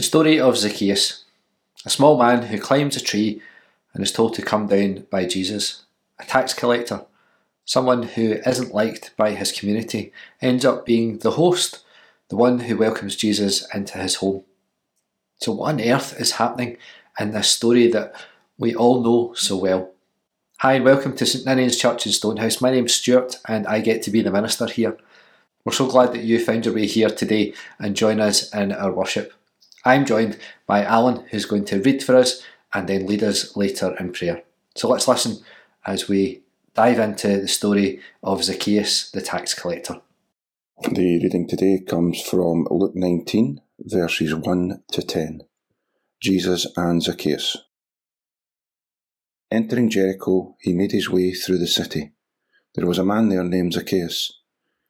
The 0.00 0.06
story 0.06 0.40
of 0.40 0.56
Zacchaeus, 0.56 1.26
a 1.84 1.90
small 1.90 2.16
man 2.16 2.44
who 2.44 2.58
climbs 2.58 2.96
a 2.96 3.02
tree 3.02 3.42
and 3.92 4.02
is 4.02 4.10
told 4.10 4.32
to 4.32 4.40
come 4.40 4.66
down 4.66 5.06
by 5.10 5.26
Jesus, 5.26 5.82
a 6.18 6.24
tax 6.24 6.54
collector, 6.54 7.04
someone 7.66 8.04
who 8.04 8.38
isn't 8.46 8.72
liked 8.72 9.14
by 9.18 9.32
his 9.32 9.52
community, 9.52 10.10
ends 10.40 10.64
up 10.64 10.86
being 10.86 11.18
the 11.18 11.32
host, 11.32 11.84
the 12.30 12.36
one 12.36 12.60
who 12.60 12.78
welcomes 12.78 13.14
Jesus 13.14 13.68
into 13.74 13.98
his 13.98 14.14
home. 14.14 14.44
So, 15.36 15.52
what 15.52 15.74
on 15.74 15.82
earth 15.82 16.18
is 16.18 16.32
happening 16.32 16.78
in 17.18 17.32
this 17.32 17.50
story 17.50 17.86
that 17.88 18.14
we 18.56 18.74
all 18.74 19.02
know 19.02 19.34
so 19.34 19.58
well? 19.58 19.90
Hi, 20.60 20.76
and 20.76 20.84
welcome 20.86 21.14
to 21.16 21.26
St 21.26 21.44
Ninian's 21.44 21.76
Church 21.76 22.06
in 22.06 22.12
Stonehouse. 22.12 22.62
My 22.62 22.70
name's 22.70 22.94
Stuart, 22.94 23.36
and 23.46 23.66
I 23.66 23.80
get 23.80 24.00
to 24.04 24.10
be 24.10 24.22
the 24.22 24.30
minister 24.30 24.66
here. 24.66 24.96
We're 25.62 25.72
so 25.72 25.86
glad 25.86 26.14
that 26.14 26.24
you 26.24 26.42
found 26.42 26.64
your 26.64 26.74
way 26.74 26.86
here 26.86 27.10
today 27.10 27.52
and 27.78 27.94
join 27.94 28.18
us 28.18 28.50
in 28.54 28.72
our 28.72 28.92
worship. 28.92 29.34
I'm 29.84 30.04
joined 30.04 30.38
by 30.66 30.84
Alan, 30.84 31.24
who's 31.30 31.46
going 31.46 31.64
to 31.66 31.80
read 31.80 32.02
for 32.02 32.16
us 32.16 32.42
and 32.74 32.88
then 32.88 33.06
lead 33.06 33.22
us 33.22 33.56
later 33.56 33.96
in 33.98 34.12
prayer. 34.12 34.42
So 34.74 34.88
let's 34.88 35.08
listen 35.08 35.38
as 35.86 36.08
we 36.08 36.42
dive 36.74 36.98
into 36.98 37.40
the 37.40 37.48
story 37.48 38.00
of 38.22 38.44
Zacchaeus, 38.44 39.10
the 39.10 39.22
tax 39.22 39.54
collector. 39.54 40.00
The 40.82 41.20
reading 41.22 41.46
today 41.48 41.80
comes 41.86 42.22
from 42.22 42.66
Luke 42.70 42.94
19, 42.94 43.60
verses 43.80 44.34
1 44.34 44.82
to 44.92 45.02
10. 45.02 45.42
Jesus 46.20 46.66
and 46.76 47.02
Zacchaeus. 47.02 47.56
Entering 49.50 49.90
Jericho, 49.90 50.56
he 50.60 50.74
made 50.74 50.92
his 50.92 51.10
way 51.10 51.32
through 51.32 51.58
the 51.58 51.66
city. 51.66 52.12
There 52.74 52.86
was 52.86 52.98
a 52.98 53.04
man 53.04 53.30
there 53.30 53.42
named 53.42 53.72
Zacchaeus. 53.72 54.40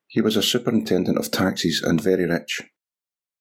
He 0.06 0.20
was 0.20 0.36
a 0.36 0.42
superintendent 0.42 1.16
of 1.16 1.30
taxes 1.30 1.80
and 1.82 2.00
very 2.00 2.26
rich. 2.26 2.60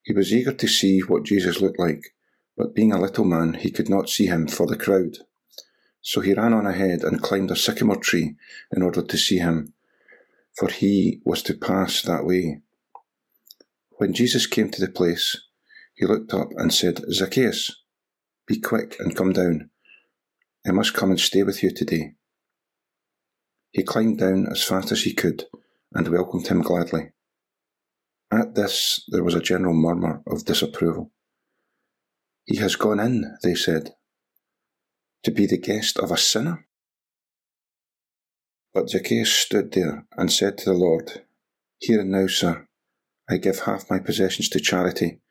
He 0.09 0.16
was 0.16 0.34
eager 0.34 0.54
to 0.54 0.68
see 0.68 1.02
what 1.02 1.22
Jesus 1.22 1.62
looked 1.62 1.77
like, 1.77 2.16
but 2.58 2.73
being 2.73 2.91
a 2.91 2.99
little 2.99 3.26
man, 3.26 3.54
he 3.54 3.70
could 3.70 3.90
not 3.90 4.09
see 4.09 4.26
him 4.26 4.48
for 4.48 4.66
the 4.66 4.76
crowd. 4.76 5.20
So 6.01 6.20
he 6.21 6.34
ran 6.34 6.51
on 6.51 6.66
ahead 6.66 7.04
and 7.04 7.21
climbed 7.21 7.51
a 7.51 7.55
sycamore 7.55 7.98
tree 7.98 8.35
in 8.76 8.82
order 8.82 9.04
to 9.04 9.18
see 9.20 9.38
him, 9.38 9.76
for 10.57 10.68
he 10.70 11.21
was 11.26 11.43
to 11.43 11.54
pass 11.54 12.01
that 12.01 12.26
way. 12.26 12.63
When 13.99 14.13
Jesus 14.13 14.48
came 14.48 14.71
to 14.71 14.82
the 14.82 14.91
place, 14.91 15.40
he 15.93 16.07
looked 16.07 16.34
up 16.34 16.49
and 16.57 16.73
said, 16.73 17.01
Zacchaeus, 17.12 17.84
be 18.48 18.60
quick 18.60 18.96
and 18.99 19.16
come 19.16 19.32
down. 19.32 19.70
I 20.66 20.71
must 20.71 20.96
come 20.96 21.12
and 21.12 21.20
stay 21.20 21.44
with 21.44 21.62
you 21.62 21.70
today. 21.70 22.16
He 23.73 23.84
climbed 23.84 24.18
down 24.18 24.48
as 24.49 24.63
fast 24.63 24.91
as 24.91 25.04
he 25.04 25.13
could 25.13 25.44
and 25.94 26.07
welcomed 26.07 26.48
him 26.48 26.63
gladly. 26.63 27.12
At 28.32 28.54
this, 28.54 29.04
there 29.08 29.24
was 29.24 29.34
a 29.34 29.41
general 29.41 29.74
murmur 29.74 30.22
of 30.27 30.46
disapproval. 30.46 31.12
He 32.46 32.58
has 32.58 32.76
gone 32.76 32.99
in, 32.99 33.38
they 33.44 33.55
said, 33.55 33.96
to 35.24 35.32
be 35.32 35.48
the 35.48 35.58
guest 35.58 35.98
of 35.98 36.12
a 36.12 36.18
sinner. 36.18 36.68
But 38.74 38.90
Zacchaeus 38.90 39.34
stood 39.34 39.72
there 39.72 40.05
and 40.16 40.32
said 40.32 40.57
to 40.60 40.66
the 40.66 40.77
Lord, 40.77 41.24
Here 41.80 42.02
and 42.02 42.12
now, 42.12 42.27
sir, 42.27 42.68
I 43.27 43.38
give 43.38 43.62
half 43.62 43.90
my 43.90 44.00
possessions 44.00 44.48
to 44.50 44.60
charity, 44.60 45.22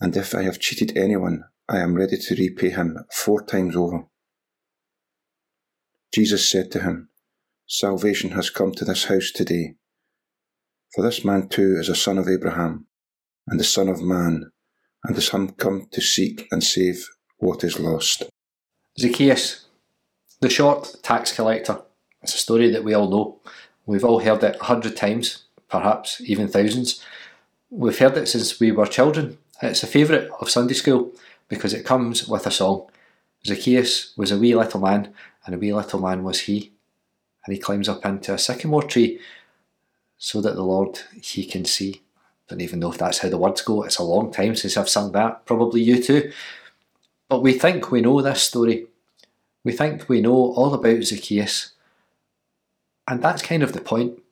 and 0.00 0.16
if 0.16 0.34
I 0.34 0.42
have 0.42 0.60
cheated 0.60 0.96
anyone, 0.96 1.44
I 1.68 1.78
am 1.78 1.94
ready 1.94 2.16
to 2.16 2.34
repay 2.36 2.70
him 2.70 2.98
four 3.12 3.42
times 3.42 3.74
over. 3.74 4.06
Jesus 6.14 6.48
said 6.48 6.70
to 6.72 6.80
him, 6.80 7.08
Salvation 7.66 8.30
has 8.30 8.50
come 8.50 8.72
to 8.72 8.84
this 8.84 9.04
house 9.04 9.32
today 9.32 9.74
for 10.96 11.02
this 11.02 11.24
man 11.24 11.46
too 11.46 11.76
is 11.78 11.90
a 11.90 11.94
son 11.94 12.16
of 12.16 12.26
Abraham, 12.26 12.86
and 13.46 13.60
the 13.60 13.64
Son 13.64 13.88
of 13.88 14.00
Man, 14.00 14.50
and 15.04 15.14
has 15.14 15.28
come 15.28 15.86
to 15.92 16.00
seek 16.00 16.48
and 16.50 16.64
save 16.64 17.06
what 17.36 17.62
is 17.62 17.78
lost. 17.78 18.24
Zacchaeus, 18.98 19.66
the 20.40 20.48
short 20.48 20.96
tax 21.02 21.34
collector. 21.34 21.82
It's 22.22 22.34
a 22.34 22.38
story 22.38 22.70
that 22.70 22.82
we 22.82 22.94
all 22.94 23.10
know. 23.10 23.40
We've 23.84 24.06
all 24.06 24.20
heard 24.20 24.42
it 24.42 24.56
a 24.58 24.64
hundred 24.64 24.96
times, 24.96 25.44
perhaps 25.68 26.22
even 26.22 26.48
thousands. 26.48 27.04
We've 27.68 27.98
heard 27.98 28.16
it 28.16 28.26
since 28.26 28.58
we 28.58 28.72
were 28.72 28.86
children. 28.86 29.36
It's 29.60 29.82
a 29.82 29.86
favourite 29.86 30.30
of 30.40 30.48
Sunday 30.48 30.74
school 30.74 31.12
because 31.48 31.74
it 31.74 31.84
comes 31.84 32.26
with 32.26 32.46
a 32.46 32.50
song. 32.50 32.88
Zacchaeus 33.44 34.14
was 34.16 34.32
a 34.32 34.38
wee 34.38 34.54
little 34.54 34.80
man, 34.80 35.12
and 35.44 35.54
a 35.54 35.58
wee 35.58 35.74
little 35.74 36.00
man 36.00 36.24
was 36.24 36.40
he. 36.40 36.72
And 37.44 37.54
he 37.54 37.60
climbs 37.60 37.88
up 37.88 38.04
into 38.06 38.32
a 38.32 38.38
sycamore 38.38 38.82
tree 38.82 39.20
so 40.18 40.40
that 40.40 40.54
the 40.54 40.62
Lord 40.62 41.00
he 41.20 41.44
can 41.44 41.64
see. 41.64 42.02
Don't 42.48 42.60
even 42.60 42.78
know 42.78 42.92
if 42.92 42.98
that's 42.98 43.18
how 43.18 43.28
the 43.28 43.38
words 43.38 43.62
go. 43.62 43.82
It's 43.82 43.98
a 43.98 44.04
long 44.04 44.32
time 44.32 44.54
since 44.54 44.76
I've 44.76 44.88
sung 44.88 45.12
that. 45.12 45.46
Probably 45.46 45.82
you 45.82 46.02
too. 46.02 46.32
But 47.28 47.42
we 47.42 47.52
think 47.52 47.90
we 47.90 48.00
know 48.00 48.22
this 48.22 48.42
story. 48.42 48.86
We 49.64 49.72
think 49.72 50.08
we 50.08 50.20
know 50.20 50.34
all 50.34 50.72
about 50.74 51.02
Zacchaeus. 51.02 51.72
And 53.08 53.22
that's 53.22 53.42
kind 53.42 53.62
of 53.62 53.72
the 53.72 53.80
point. 53.80 54.22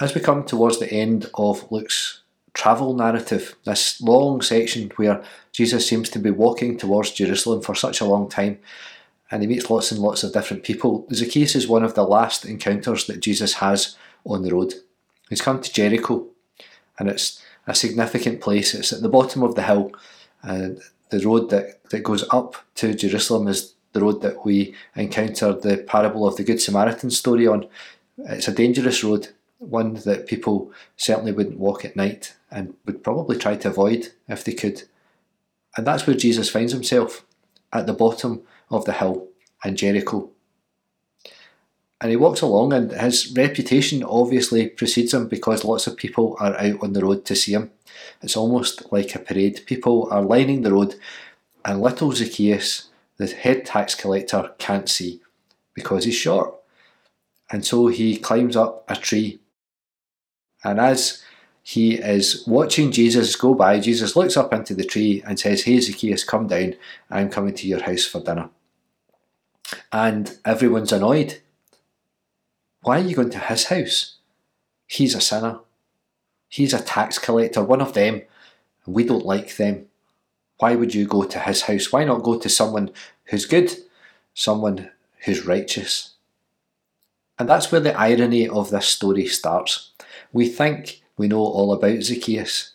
As 0.00 0.14
we 0.14 0.20
come 0.20 0.44
towards 0.44 0.78
the 0.78 0.92
end 0.92 1.30
of 1.34 1.70
Luke's 1.70 2.22
travel 2.54 2.94
narrative, 2.94 3.54
this 3.64 4.00
long 4.00 4.42
section 4.42 4.90
where 4.96 5.22
Jesus 5.52 5.88
seems 5.88 6.08
to 6.10 6.18
be 6.18 6.30
walking 6.30 6.76
towards 6.76 7.12
Jerusalem 7.12 7.62
for 7.62 7.74
such 7.74 8.00
a 8.00 8.04
long 8.04 8.28
time, 8.28 8.58
and 9.30 9.42
he 9.42 9.48
meets 9.48 9.70
lots 9.70 9.90
and 9.90 10.00
lots 10.00 10.22
of 10.22 10.32
different 10.32 10.62
people. 10.62 11.06
Zacchaeus 11.12 11.56
is 11.56 11.68
one 11.68 11.84
of 11.84 11.94
the 11.94 12.04
last 12.04 12.44
encounters 12.44 13.06
that 13.06 13.20
Jesus 13.20 13.54
has 13.54 13.96
on 14.24 14.42
the 14.42 14.52
road. 14.52 14.74
He's 15.28 15.42
come 15.42 15.60
to 15.60 15.72
Jericho, 15.72 16.26
and 16.98 17.08
it's 17.08 17.42
a 17.66 17.74
significant 17.74 18.40
place. 18.40 18.74
It's 18.74 18.92
at 18.92 19.02
the 19.02 19.08
bottom 19.08 19.42
of 19.42 19.54
the 19.54 19.62
hill, 19.62 19.90
and 20.42 20.80
the 21.10 21.20
road 21.20 21.50
that, 21.50 21.82
that 21.90 22.02
goes 22.02 22.24
up 22.30 22.56
to 22.76 22.94
Jerusalem 22.94 23.48
is 23.48 23.74
the 23.92 24.00
road 24.00 24.22
that 24.22 24.44
we 24.44 24.74
encounter 24.94 25.52
the 25.52 25.78
parable 25.78 26.26
of 26.26 26.36
the 26.36 26.44
Good 26.44 26.60
Samaritan 26.60 27.10
story 27.10 27.46
on. 27.46 27.66
It's 28.18 28.48
a 28.48 28.52
dangerous 28.52 29.02
road, 29.02 29.28
one 29.58 29.94
that 29.94 30.26
people 30.26 30.72
certainly 30.96 31.32
wouldn't 31.32 31.58
walk 31.58 31.84
at 31.84 31.96
night 31.96 32.34
and 32.50 32.74
would 32.84 33.02
probably 33.02 33.38
try 33.38 33.56
to 33.56 33.68
avoid 33.68 34.12
if 34.28 34.44
they 34.44 34.52
could. 34.52 34.82
And 35.76 35.86
that's 35.86 36.06
where 36.06 36.16
Jesus 36.16 36.50
finds 36.50 36.72
himself, 36.72 37.24
at 37.72 37.86
the 37.86 37.92
bottom 37.92 38.42
of 38.70 38.84
the 38.84 38.92
hill 38.92 39.28
and 39.64 39.76
Jericho. 39.76 40.30
And 42.00 42.10
he 42.10 42.16
walks 42.16 42.42
along, 42.42 42.72
and 42.72 42.92
his 42.92 43.32
reputation 43.34 44.02
obviously 44.04 44.68
precedes 44.68 45.14
him 45.14 45.28
because 45.28 45.64
lots 45.64 45.86
of 45.86 45.96
people 45.96 46.36
are 46.38 46.54
out 46.56 46.82
on 46.82 46.92
the 46.92 47.02
road 47.02 47.24
to 47.24 47.34
see 47.34 47.52
him. 47.52 47.70
It's 48.20 48.36
almost 48.36 48.92
like 48.92 49.14
a 49.14 49.18
parade. 49.18 49.62
People 49.66 50.08
are 50.10 50.22
lining 50.22 50.60
the 50.62 50.72
road, 50.72 50.96
and 51.64 51.80
little 51.80 52.12
Zacchaeus, 52.12 52.90
the 53.16 53.26
head 53.26 53.64
tax 53.64 53.94
collector, 53.94 54.52
can't 54.58 54.88
see 54.88 55.22
because 55.72 56.04
he's 56.04 56.14
short. 56.14 56.54
And 57.50 57.64
so 57.64 57.86
he 57.86 58.18
climbs 58.18 58.56
up 58.56 58.84
a 58.90 58.96
tree. 58.96 59.40
And 60.64 60.78
as 60.78 61.22
he 61.62 61.94
is 61.94 62.44
watching 62.46 62.92
Jesus 62.92 63.36
go 63.36 63.54
by, 63.54 63.80
Jesus 63.80 64.16
looks 64.16 64.36
up 64.36 64.52
into 64.52 64.74
the 64.74 64.84
tree 64.84 65.22
and 65.26 65.38
says, 65.38 65.62
Hey 65.62 65.80
Zacchaeus, 65.80 66.24
come 66.24 66.46
down. 66.46 66.74
I'm 67.10 67.30
coming 67.30 67.54
to 67.54 67.66
your 67.66 67.82
house 67.82 68.04
for 68.04 68.20
dinner 68.20 68.50
and 69.92 70.36
everyone's 70.44 70.92
annoyed. 70.92 71.40
Why 72.82 73.00
are 73.00 73.04
you 73.04 73.16
going 73.16 73.30
to 73.30 73.38
his 73.38 73.64
house? 73.64 74.16
He's 74.86 75.14
a 75.14 75.20
sinner. 75.20 75.60
He's 76.48 76.72
a 76.72 76.82
tax 76.82 77.18
collector, 77.18 77.62
one 77.62 77.80
of 77.80 77.92
them, 77.94 78.22
we 78.86 79.04
don't 79.04 79.26
like 79.26 79.56
them. 79.56 79.86
Why 80.58 80.74
would 80.74 80.94
you 80.94 81.06
go 81.06 81.24
to 81.24 81.40
his 81.40 81.62
house? 81.62 81.92
Why 81.92 82.04
not 82.04 82.22
go 82.22 82.38
to 82.38 82.48
someone 82.48 82.90
who's 83.24 83.44
good, 83.44 83.74
someone 84.32 84.90
who's 85.24 85.44
righteous? 85.44 86.14
And 87.38 87.48
that's 87.48 87.70
where 87.70 87.80
the 87.80 87.98
irony 87.98 88.48
of 88.48 88.70
this 88.70 88.86
story 88.86 89.26
starts. 89.26 89.90
We 90.32 90.48
think 90.48 91.02
we 91.18 91.28
know 91.28 91.40
all 91.40 91.72
about 91.72 92.02
Zacchaeus. 92.02 92.72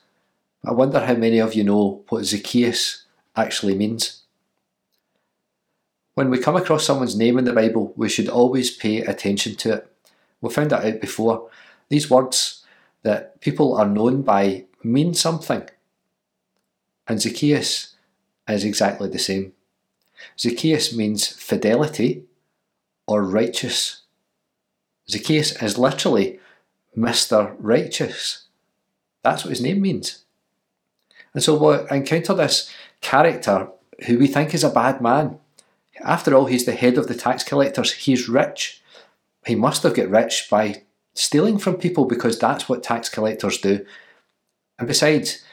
I 0.64 0.74
wonder 0.74 1.00
how 1.00 1.16
many 1.16 1.40
of 1.40 1.56
you 1.56 1.64
know 1.64 2.04
what 2.10 2.26
Zacchaeus 2.26 3.06
actually 3.36 3.76
means. 3.76 4.21
When 6.22 6.30
we 6.30 6.38
come 6.38 6.56
across 6.56 6.86
someone's 6.86 7.18
name 7.18 7.40
in 7.40 7.46
the 7.46 7.52
Bible, 7.52 7.94
we 7.96 8.08
should 8.08 8.30
always 8.30 8.70
pay 8.70 9.00
attention 9.00 9.56
to 9.56 9.74
it. 9.74 9.92
We 10.40 10.52
found 10.52 10.70
that 10.70 10.86
out 10.86 11.02
before. 11.02 11.50
These 11.90 12.12
words 12.12 12.64
that 13.02 13.42
people 13.42 13.76
are 13.76 13.88
known 13.88 14.22
by 14.22 14.66
mean 14.84 15.16
something. 15.16 15.68
And 17.08 17.20
Zacchaeus 17.20 17.96
is 18.48 18.64
exactly 18.64 19.10
the 19.10 19.18
same. 19.18 19.54
Zacchaeus 20.38 20.96
means 20.96 21.26
fidelity 21.26 22.26
or 23.08 23.24
righteous. 23.24 24.04
Zacchaeus 25.10 25.60
is 25.60 25.80
literally 25.80 26.40
Mr. 26.96 27.56
Righteous. 27.58 28.46
That's 29.24 29.44
what 29.44 29.50
his 29.50 29.62
name 29.64 29.82
means. 29.82 30.24
And 31.34 31.42
so 31.42 31.58
we 31.58 31.98
encounter 31.98 32.36
this 32.36 32.72
character 33.02 33.70
who 34.06 34.20
we 34.20 34.28
think 34.28 34.54
is 34.54 34.64
a 34.64 34.70
bad 34.70 35.02
man. 35.02 35.40
After 36.00 36.34
all, 36.34 36.46
he's 36.46 36.66
the 36.66 36.72
head 36.72 36.98
of 36.98 37.08
the 37.08 37.16
tax 37.16 37.44
collectors. 37.44 37.92
He's 37.94 38.30
rich. 38.30 38.82
He 39.46 39.56
must 39.56 39.84
have 39.84 39.96
got 39.96 40.10
rich 40.10 40.48
by 40.50 40.84
stealing 41.14 41.58
from 41.58 41.76
people 41.76 42.06
because 42.06 42.40
that's 42.40 42.70
what 42.70 42.82
tax 42.82 43.10
collectors 43.10 43.58
do. 43.58 43.86
And 44.80 44.88
besides, 44.88 45.44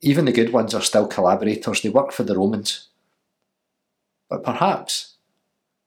Even 0.00 0.26
the 0.26 0.32
good 0.32 0.52
ones 0.52 0.74
are 0.74 0.82
still 0.82 1.06
collaborators, 1.06 1.82
they 1.82 1.88
work 1.88 2.12
for 2.12 2.22
the 2.22 2.36
Romans. 2.36 2.88
But 4.28 4.42
perhaps, 4.42 5.14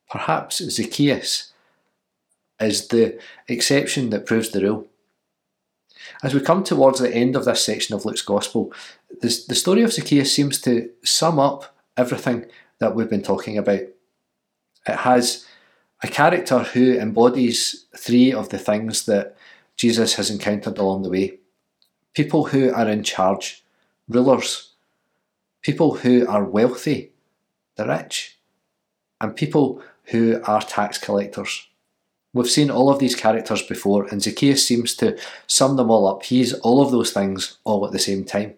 perhaps 0.10 0.58
Zacchaeus 0.58 1.54
is 2.60 2.88
the 2.88 3.20
exception 3.48 4.10
that 4.10 4.26
proves 4.26 4.50
the 4.50 4.62
rule. 4.62 4.88
As 6.24 6.34
we 6.34 6.42
come 6.42 6.64
towards 6.64 7.00
the 7.00 7.14
end 7.14 7.36
of 7.36 7.46
this 7.46 7.64
section 7.64 7.96
of 7.96 8.04
Luke's 8.04 8.22
Gospel, 8.22 8.74
this, 9.22 9.46
the 9.46 9.56
story 9.56 9.84
of 9.84 9.94
Zacchaeus 9.94 10.34
seems 10.34 10.60
to 10.62 10.90
sum 11.04 11.40
up 11.40 11.76
everything 11.96 12.46
that 12.80 12.96
we've 12.96 13.10
been 13.10 13.24
talking 13.24 13.58
about. 13.58 13.80
It 13.80 13.96
has 14.86 15.46
a 16.02 16.08
character 16.08 16.60
who 16.60 16.98
embodies 16.98 17.86
three 17.98 18.34
of 18.34 18.50
the 18.50 18.60
things 18.60 19.06
that 19.06 19.36
Jesus 19.76 20.16
has 20.16 20.30
encountered 20.30 20.78
along 20.78 21.04
the 21.04 21.10
way 21.10 21.40
people 22.14 22.46
who 22.46 22.74
are 22.74 22.90
in 22.90 23.04
charge, 23.04 23.64
rulers, 24.08 24.74
people 25.62 25.96
who 25.96 26.28
are 26.28 26.44
wealthy, 26.44 27.12
the 27.76 27.88
rich, 27.88 28.38
and 29.22 29.36
people 29.36 29.82
who 30.06 30.42
are 30.46 30.62
tax 30.62 30.98
collectors. 30.98 31.68
We've 32.34 32.50
seen 32.50 32.70
all 32.70 32.90
of 32.90 33.00
these 33.00 33.16
characters 33.16 33.62
before, 33.62 34.06
and 34.08 34.22
Zacchaeus 34.22 34.68
seems 34.68 34.96
to 34.96 35.18
sum 35.48 35.78
them 35.78 35.90
all 35.90 36.08
up. 36.08 36.24
He's 36.24 36.54
all 36.54 36.82
of 36.82 36.92
those 36.92 37.12
things 37.12 37.58
all 37.64 37.86
at 37.86 37.92
the 37.92 38.00
same 38.00 38.24
time. 38.24 38.56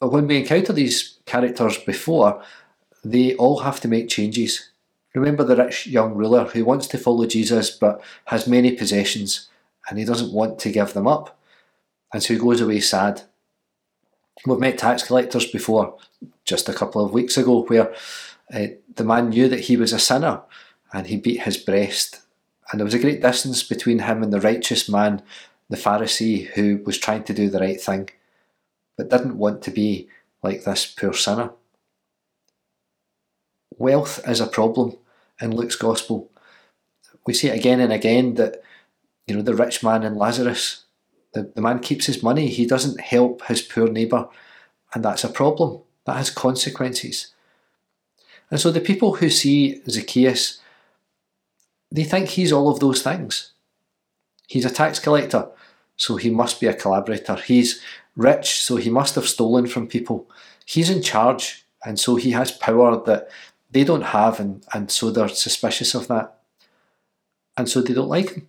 But 0.00 0.12
when 0.12 0.26
we 0.26 0.38
encounter 0.38 0.72
these 0.72 1.18
characters 1.26 1.78
before, 1.78 2.42
they 3.04 3.34
all 3.36 3.60
have 3.60 3.80
to 3.80 3.88
make 3.88 4.08
changes. 4.08 4.70
Remember 5.14 5.44
the 5.44 5.56
rich 5.56 5.86
young 5.86 6.14
ruler 6.14 6.44
who 6.44 6.64
wants 6.64 6.86
to 6.88 6.98
follow 6.98 7.26
Jesus 7.26 7.70
but 7.70 8.02
has 8.26 8.46
many 8.46 8.72
possessions 8.72 9.48
and 9.88 9.98
he 9.98 10.04
doesn't 10.04 10.32
want 10.32 10.58
to 10.58 10.70
give 10.70 10.92
them 10.92 11.06
up, 11.06 11.38
and 12.12 12.22
so 12.22 12.34
he 12.34 12.40
goes 12.40 12.60
away 12.60 12.80
sad. 12.80 13.22
We've 14.44 14.58
met 14.58 14.78
tax 14.78 15.02
collectors 15.02 15.46
before, 15.46 15.96
just 16.44 16.68
a 16.68 16.74
couple 16.74 17.04
of 17.04 17.12
weeks 17.12 17.36
ago, 17.36 17.62
where 17.64 17.94
uh, 18.52 18.66
the 18.94 19.04
man 19.04 19.30
knew 19.30 19.48
that 19.48 19.60
he 19.60 19.76
was 19.76 19.92
a 19.92 19.98
sinner 19.98 20.42
and 20.92 21.06
he 21.06 21.16
beat 21.16 21.42
his 21.42 21.56
breast. 21.56 22.20
And 22.70 22.80
there 22.80 22.84
was 22.84 22.94
a 22.94 22.98
great 22.98 23.22
distance 23.22 23.62
between 23.62 24.00
him 24.00 24.22
and 24.22 24.32
the 24.32 24.40
righteous 24.40 24.88
man, 24.88 25.22
the 25.68 25.76
Pharisee, 25.76 26.48
who 26.48 26.82
was 26.84 26.98
trying 26.98 27.24
to 27.24 27.34
do 27.34 27.48
the 27.48 27.60
right 27.60 27.80
thing, 27.80 28.10
but 28.96 29.10
didn't 29.10 29.38
want 29.38 29.62
to 29.62 29.70
be 29.70 30.08
like 30.42 30.64
this 30.64 30.86
poor 30.86 31.12
sinner. 31.12 31.50
Wealth 33.76 34.26
is 34.26 34.40
a 34.40 34.46
problem 34.46 34.96
in 35.40 35.54
Luke's 35.54 35.76
Gospel. 35.76 36.30
We 37.26 37.34
see 37.34 37.48
it 37.48 37.58
again 37.58 37.80
and 37.80 37.92
again 37.92 38.34
that, 38.34 38.62
you 39.26 39.36
know, 39.36 39.42
the 39.42 39.54
rich 39.54 39.82
man 39.82 40.02
and 40.02 40.16
Lazarus, 40.16 40.84
the, 41.32 41.50
the 41.54 41.60
man 41.60 41.80
keeps 41.80 42.06
his 42.06 42.22
money, 42.22 42.48
he 42.48 42.64
doesn't 42.64 43.00
help 43.00 43.44
his 43.46 43.60
poor 43.60 43.88
neighbour, 43.88 44.28
and 44.94 45.04
that's 45.04 45.24
a 45.24 45.28
problem. 45.28 45.82
That 46.06 46.16
has 46.16 46.30
consequences. 46.30 47.34
And 48.50 48.60
so 48.60 48.70
the 48.70 48.80
people 48.80 49.16
who 49.16 49.28
see 49.28 49.82
Zacchaeus 49.88 50.60
they 51.90 52.04
think 52.04 52.28
he's 52.28 52.52
all 52.52 52.68
of 52.68 52.80
those 52.80 53.02
things. 53.02 53.52
He's 54.48 54.64
a 54.64 54.70
tax 54.70 54.98
collector, 54.98 55.48
so 55.96 56.16
he 56.16 56.30
must 56.30 56.60
be 56.60 56.66
a 56.66 56.74
collaborator. 56.74 57.36
He's 57.36 57.80
rich, 58.16 58.60
so 58.60 58.76
he 58.76 58.90
must 58.90 59.14
have 59.14 59.28
stolen 59.28 59.66
from 59.66 59.86
people. 59.86 60.28
He's 60.64 60.90
in 60.90 61.02
charge, 61.02 61.64
and 61.84 61.98
so 62.00 62.16
he 62.16 62.32
has 62.32 62.50
power 62.50 63.02
that 63.04 63.28
they 63.70 63.84
don't 63.84 64.02
have, 64.02 64.40
and, 64.40 64.64
and 64.72 64.90
so 64.90 65.10
they're 65.10 65.28
suspicious 65.28 65.94
of 65.94 66.08
that. 66.08 66.38
And 67.56 67.68
so 67.68 67.80
they 67.80 67.94
don't 67.94 68.08
like 68.08 68.34
him. 68.34 68.48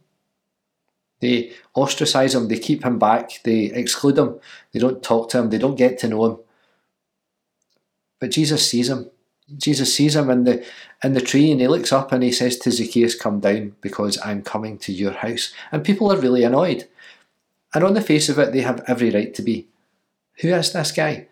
They 1.19 1.53
ostracize 1.75 2.35
him, 2.35 2.47
they 2.47 2.59
keep 2.59 2.85
him 2.85 2.99
back, 2.99 3.41
they 3.43 3.65
exclude 3.65 4.17
him, 4.17 4.39
they 4.71 4.79
don't 4.79 5.01
talk 5.01 5.29
to 5.29 5.39
him, 5.39 5.49
they 5.49 5.57
don't 5.57 5.75
get 5.75 5.97
to 5.99 6.07
know 6.07 6.25
him. 6.25 6.37
But 8.19 8.31
Jesus 8.31 8.69
sees 8.69 8.89
him 8.89 9.09
Jesus 9.55 9.93
sees 9.93 10.15
him 10.15 10.29
in 10.29 10.43
the 10.43 10.65
in 11.03 11.13
the 11.13 11.21
tree 11.21 11.51
and 11.51 11.61
he 11.61 11.67
looks 11.67 11.93
up 11.93 12.11
and 12.11 12.21
he 12.21 12.31
says 12.31 12.57
to 12.59 12.71
Zacchaeus, 12.71 13.15
Come 13.15 13.39
down 13.39 13.75
because 13.81 14.19
I'm 14.23 14.41
coming 14.41 14.77
to 14.79 14.91
your 14.91 15.13
house. 15.13 15.53
And 15.71 15.85
people 15.85 16.11
are 16.11 16.19
really 16.19 16.43
annoyed. 16.43 16.87
And 17.73 17.83
on 17.83 17.93
the 17.93 18.01
face 18.01 18.29
of 18.29 18.39
it, 18.39 18.53
they 18.53 18.61
have 18.61 18.83
every 18.87 19.09
right 19.11 19.33
to 19.33 19.41
be. 19.41 19.67
Who 20.41 20.49
is 20.49 20.73
this 20.73 20.91
guy? 20.91 21.27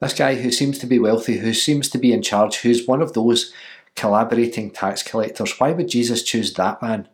This 0.00 0.14
guy 0.14 0.34
who 0.34 0.50
seems 0.50 0.78
to 0.78 0.86
be 0.86 0.98
wealthy, 0.98 1.38
who 1.38 1.54
seems 1.54 1.88
to 1.90 1.98
be 1.98 2.12
in 2.12 2.22
charge, 2.22 2.56
who's 2.58 2.86
one 2.86 3.00
of 3.00 3.12
those 3.12 3.52
collaborating 3.96 4.70
tax 4.70 5.02
collectors. 5.02 5.58
Why 5.58 5.72
would 5.72 5.88
Jesus 5.88 6.22
choose 6.22 6.52
that 6.54 6.82
man? 6.82 7.08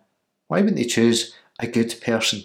Why 0.49 0.61
wouldn't 0.61 0.79
he 0.79 0.87
choose 0.87 1.35
a 1.59 1.67
good 1.67 1.95
person? 2.01 2.43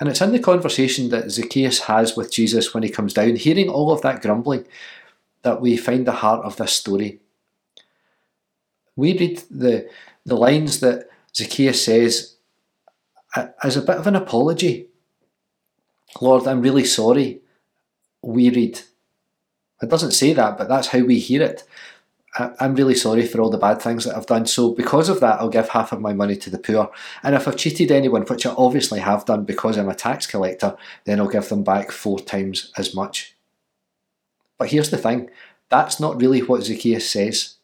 And 0.00 0.08
it's 0.08 0.20
in 0.20 0.32
the 0.32 0.38
conversation 0.38 1.08
that 1.10 1.30
Zacchaeus 1.30 1.80
has 1.80 2.16
with 2.16 2.32
Jesus 2.32 2.72
when 2.72 2.82
he 2.82 2.88
comes 2.88 3.14
down, 3.14 3.36
hearing 3.36 3.68
all 3.68 3.90
of 3.90 4.02
that 4.02 4.22
grumbling, 4.22 4.66
that 5.42 5.60
we 5.60 5.76
find 5.76 6.06
the 6.06 6.12
heart 6.12 6.44
of 6.44 6.56
this 6.56 6.72
story. 6.72 7.20
We 8.94 9.16
read 9.18 9.42
the, 9.50 9.88
the 10.24 10.36
lines 10.36 10.80
that 10.80 11.08
Zacchaeus 11.34 11.84
says 11.84 12.36
as 13.62 13.76
a 13.76 13.82
bit 13.82 13.96
of 13.96 14.06
an 14.06 14.16
apology. 14.16 14.88
Lord, 16.20 16.46
I'm 16.46 16.62
really 16.62 16.84
sorry. 16.84 17.40
We 18.22 18.50
read. 18.50 18.80
It 19.82 19.90
doesn't 19.90 20.12
say 20.12 20.32
that, 20.32 20.58
but 20.58 20.68
that's 20.68 20.88
how 20.88 21.00
we 21.00 21.18
hear 21.18 21.42
it. 21.42 21.64
I'm 22.38 22.74
really 22.74 22.94
sorry 22.94 23.26
for 23.26 23.40
all 23.40 23.50
the 23.50 23.58
bad 23.58 23.80
things 23.80 24.04
that 24.04 24.16
I've 24.16 24.26
done. 24.26 24.46
So, 24.46 24.72
because 24.72 25.08
of 25.08 25.20
that, 25.20 25.40
I'll 25.40 25.48
give 25.48 25.70
half 25.70 25.92
of 25.92 26.00
my 26.00 26.12
money 26.12 26.36
to 26.36 26.50
the 26.50 26.58
poor. 26.58 26.90
And 27.22 27.34
if 27.34 27.48
I've 27.48 27.56
cheated 27.56 27.90
anyone, 27.90 28.22
which 28.22 28.46
I 28.46 28.54
obviously 28.56 29.00
have 29.00 29.24
done 29.24 29.44
because 29.44 29.76
I'm 29.76 29.88
a 29.88 29.94
tax 29.94 30.26
collector, 30.26 30.76
then 31.04 31.18
I'll 31.18 31.28
give 31.28 31.48
them 31.48 31.64
back 31.64 31.90
four 31.90 32.20
times 32.20 32.72
as 32.76 32.94
much. 32.94 33.34
But 34.56 34.70
here's 34.70 34.90
the 34.90 34.98
thing 34.98 35.30
that's 35.68 36.00
not 36.00 36.20
really 36.20 36.40
what 36.40 36.62
Zacchaeus 36.62 37.08
says. 37.08 37.54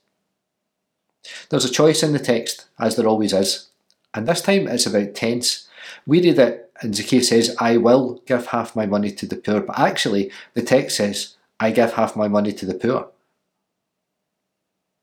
There's 1.49 1.65
a 1.65 1.71
choice 1.71 2.03
in 2.03 2.13
the 2.13 2.19
text, 2.19 2.67
as 2.79 2.97
there 2.97 3.07
always 3.07 3.33
is, 3.33 3.69
and 4.13 4.27
this 4.27 4.43
time 4.43 4.69
it's 4.69 4.87
about 4.87 5.15
tense. 5.15 5.64
We 6.07 6.21
read 6.21 6.39
it, 6.39 6.73
and 6.81 6.95
Zacchaeus 6.95 7.29
says, 7.29 7.57
I 7.61 7.77
will 7.77 8.23
give 8.27 8.47
half 8.47 8.75
my 8.75 8.87
money 8.87 9.11
to 9.13 9.27
the 9.27 9.37
poor, 9.37 9.61
but 9.61 9.79
actually 9.79 10.31
the 10.55 10.63
text 10.63 10.97
says, 10.97 11.37
I 11.61 11.71
give 11.71 11.95
half 11.95 12.17
my 12.17 12.29
money 12.29 12.53
to 12.53 12.67
the 12.67 12.75
poor. 12.75 13.11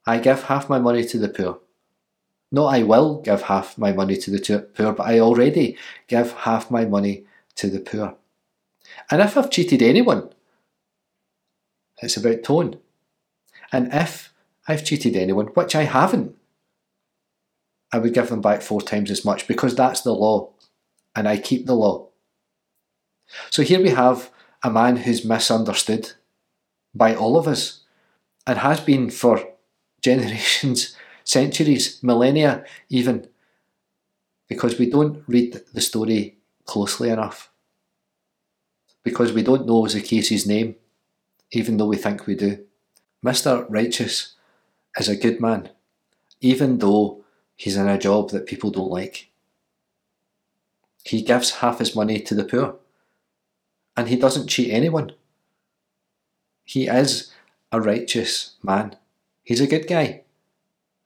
I 0.05 0.19
give 0.19 0.43
half 0.43 0.69
my 0.69 0.79
money 0.79 1.05
to 1.05 1.17
the 1.17 1.29
poor. 1.29 1.59
No, 2.51 2.65
I 2.65 2.83
will 2.83 3.21
give 3.21 3.43
half 3.43 3.77
my 3.77 3.93
money 3.93 4.17
to 4.17 4.31
the 4.31 4.67
poor, 4.75 4.91
but 4.91 5.07
I 5.07 5.19
already 5.19 5.77
give 6.07 6.33
half 6.33 6.69
my 6.69 6.85
money 6.85 7.25
to 7.55 7.69
the 7.69 7.79
poor. 7.79 8.15
And 9.09 9.21
if 9.21 9.37
I've 9.37 9.49
cheated 9.49 9.81
anyone, 9.81 10.29
it's 12.01 12.17
about 12.17 12.43
tone. 12.43 12.77
And 13.71 13.93
if 13.93 14.33
I've 14.67 14.83
cheated 14.83 15.15
anyone, 15.15 15.47
which 15.47 15.75
I 15.75 15.83
haven't, 15.83 16.35
I 17.93 17.99
would 17.99 18.13
give 18.13 18.29
them 18.29 18.41
back 18.41 18.61
four 18.61 18.81
times 18.81 19.11
as 19.11 19.23
much 19.23 19.47
because 19.47 19.75
that's 19.75 20.01
the 20.01 20.13
law 20.13 20.49
and 21.15 21.27
I 21.27 21.37
keep 21.37 21.65
the 21.65 21.75
law. 21.75 22.07
So 23.49 23.63
here 23.63 23.81
we 23.81 23.89
have 23.89 24.31
a 24.63 24.69
man 24.69 24.97
who's 24.97 25.25
misunderstood 25.25 26.11
by 26.93 27.15
all 27.15 27.37
of 27.37 27.47
us 27.47 27.81
and 28.45 28.59
has 28.59 28.79
been 28.79 29.09
for 29.09 29.41
generations, 30.01 30.95
centuries, 31.23 32.01
millennia 32.03 32.65
even, 32.89 33.27
because 34.47 34.77
we 34.77 34.89
don't 34.89 35.23
read 35.27 35.61
the 35.73 35.81
story 35.81 36.37
closely 36.65 37.09
enough. 37.09 37.51
Because 39.03 39.33
we 39.33 39.41
don't 39.41 39.65
know 39.65 39.87
Zacchaeus' 39.87 40.45
name, 40.45 40.75
even 41.51 41.77
though 41.77 41.87
we 41.87 41.97
think 41.97 42.27
we 42.27 42.35
do. 42.35 42.65
Mr. 43.25 43.65
Righteous 43.69 44.35
is 44.97 45.07
a 45.07 45.15
good 45.15 45.39
man, 45.39 45.69
even 46.39 46.77
though 46.77 47.23
he's 47.55 47.77
in 47.77 47.87
a 47.87 47.97
job 47.97 48.29
that 48.31 48.45
people 48.45 48.69
don't 48.71 48.91
like. 48.91 49.30
He 51.03 51.21
gives 51.21 51.51
half 51.57 51.79
his 51.79 51.95
money 51.95 52.19
to 52.19 52.35
the 52.35 52.43
poor, 52.43 52.75
and 53.97 54.07
he 54.07 54.15
doesn't 54.15 54.47
cheat 54.47 54.71
anyone. 54.71 55.13
He 56.63 56.87
is 56.87 57.31
a 57.71 57.81
righteous 57.81 58.55
man. 58.63 58.95
He's 59.43 59.61
a 59.61 59.67
good 59.67 59.87
guy. 59.87 60.21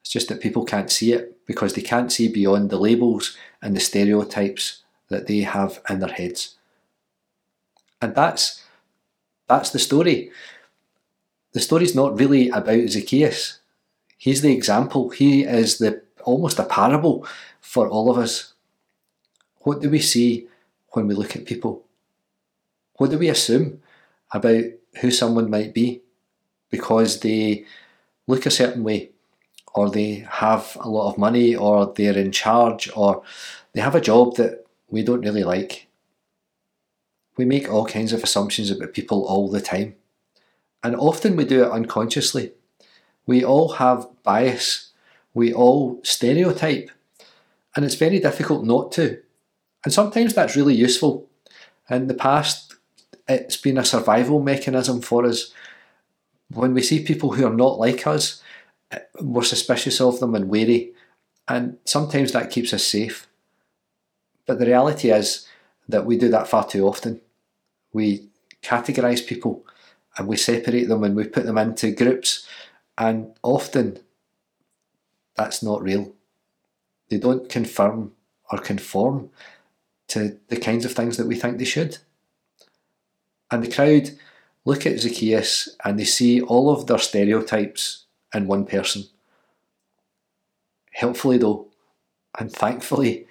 It's 0.01 0.11
just 0.11 0.27
that 0.29 0.41
people 0.41 0.65
can't 0.65 0.91
see 0.91 1.13
it 1.13 1.45
because 1.45 1.73
they 1.73 1.81
can't 1.81 2.11
see 2.11 2.27
beyond 2.27 2.69
the 2.69 2.77
labels 2.77 3.35
and 3.61 3.75
the 3.75 3.79
stereotypes 3.79 4.83
that 5.09 5.27
they 5.27 5.39
have 5.39 5.81
in 5.89 5.99
their 5.99 6.09
heads. 6.09 6.55
And 8.01 8.13
that's 8.15 8.63
that's 9.47 9.69
the 9.69 9.79
story. 9.79 10.31
The 11.53 11.59
story's 11.59 11.95
not 11.95 12.19
really 12.19 12.49
about 12.49 12.89
Zacchaeus. 12.89 13.59
He's 14.17 14.41
the 14.41 14.51
example. 14.51 15.09
He 15.09 15.43
is 15.43 15.77
the 15.77 16.01
almost 16.23 16.59
a 16.59 16.65
parable 16.65 17.27
for 17.61 17.87
all 17.87 18.11
of 18.11 18.17
us. 18.17 18.53
What 19.65 19.81
do 19.81 19.89
we 19.89 19.99
see 19.99 20.47
when 20.91 21.07
we 21.07 21.15
look 21.15 21.35
at 21.35 21.47
people? 21.47 21.83
What 22.97 23.09
do 23.09 23.17
we 23.17 23.29
assume 23.29 23.81
about 24.31 24.63
who 25.01 25.09
someone 25.09 25.49
might 25.49 25.73
be 25.73 26.01
because 26.69 27.19
they 27.21 27.65
look 28.27 28.45
a 28.45 28.51
certain 28.51 28.83
way, 28.83 29.09
or 29.73 29.89
they 29.89 30.27
have 30.29 30.77
a 30.79 30.87
lot 30.87 31.09
of 31.09 31.17
money, 31.17 31.55
or 31.55 31.91
they're 31.95 32.17
in 32.17 32.31
charge, 32.31 32.91
or 32.95 33.23
they 33.73 33.81
have 33.81 33.95
a 33.95 34.01
job 34.01 34.35
that 34.35 34.67
we 34.91 35.01
don't 35.01 35.25
really 35.25 35.43
like? 35.43 35.87
We 37.35 37.43
make 37.43 37.67
all 37.67 37.87
kinds 37.87 38.13
of 38.13 38.23
assumptions 38.23 38.69
about 38.69 38.93
people 38.93 39.25
all 39.25 39.49
the 39.49 39.61
time. 39.61 39.95
And 40.83 40.95
often 40.95 41.35
we 41.35 41.43
do 41.43 41.63
it 41.63 41.71
unconsciously. 41.71 42.51
We 43.25 43.43
all 43.43 43.69
have 43.73 44.07
bias. 44.21 44.91
We 45.33 45.51
all 45.51 46.01
stereotype. 46.03 46.91
And 47.75 47.83
it's 47.83 47.95
very 47.95 48.19
difficult 48.19 48.63
not 48.63 48.91
to. 48.93 49.24
And 49.85 49.93
sometimes 49.93 50.33
that's 50.33 50.57
really 50.57 50.75
useful. 50.75 51.29
In 51.89 52.07
the 52.07 52.13
past, 52.13 52.75
it's 53.29 53.55
been 53.55 53.77
a 53.77 53.85
survival 53.85 54.41
mechanism 54.41 55.01
for 55.01 55.25
us. 55.25 55.53
When 56.51 56.73
we 56.73 56.81
see 56.81 57.03
people 57.03 57.31
who 57.33 57.45
are 57.47 57.53
not 57.53 57.79
like 57.79 58.05
us, 58.05 58.41
we're 59.21 59.43
suspicious 59.43 60.01
of 60.01 60.19
them 60.19 60.35
and 60.35 60.49
wary. 60.49 60.93
And 61.47 61.77
sometimes 61.85 62.31
that 62.33 62.49
keeps 62.49 62.73
us 62.73 62.83
safe. 62.83 63.27
But 64.47 64.59
the 64.59 64.65
reality 64.65 65.11
is 65.11 65.47
that 65.87 66.05
we 66.05 66.17
do 66.17 66.29
that 66.29 66.47
far 66.47 66.67
too 66.67 66.87
often. 66.87 67.21
We 67.93 68.29
categorise 68.61 69.25
people 69.25 69.65
and 70.17 70.27
we 70.27 70.37
separate 70.37 70.87
them 70.87 71.03
and 71.03 71.15
we 71.15 71.25
put 71.25 71.45
them 71.45 71.57
into 71.57 71.91
groups, 71.91 72.47
and 72.97 73.33
often 73.43 73.99
that's 75.35 75.61
not 75.61 75.81
real. 75.81 76.13
They 77.09 77.17
don't 77.17 77.49
confirm 77.49 78.13
or 78.49 78.59
conform 78.59 79.29
to 80.07 80.37
the 80.47 80.57
kinds 80.57 80.85
of 80.85 80.93
things 80.93 81.17
that 81.17 81.27
we 81.27 81.35
think 81.35 81.57
they 81.57 81.65
should. 81.65 81.97
And 83.51 83.63
the 83.63 83.71
crowd 83.71 84.11
look 84.65 84.85
at 84.85 84.99
Zacchaeus 84.99 85.69
and 85.83 85.99
they 85.99 86.05
see 86.05 86.41
all 86.41 86.69
of 86.69 86.87
their 86.87 86.97
stereotypes 86.97 88.05
in 88.33 88.47
one 88.47 88.65
person. 88.65 89.03
Helpfully, 90.91 91.37
though, 91.37 91.67
and 92.39 92.51
thankfully, 92.51 93.27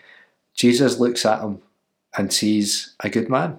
Jesus 0.54 0.98
looks 0.98 1.26
at 1.26 1.42
him 1.42 1.62
and 2.16 2.32
sees 2.32 2.94
a 3.00 3.10
good 3.10 3.28
man. 3.28 3.58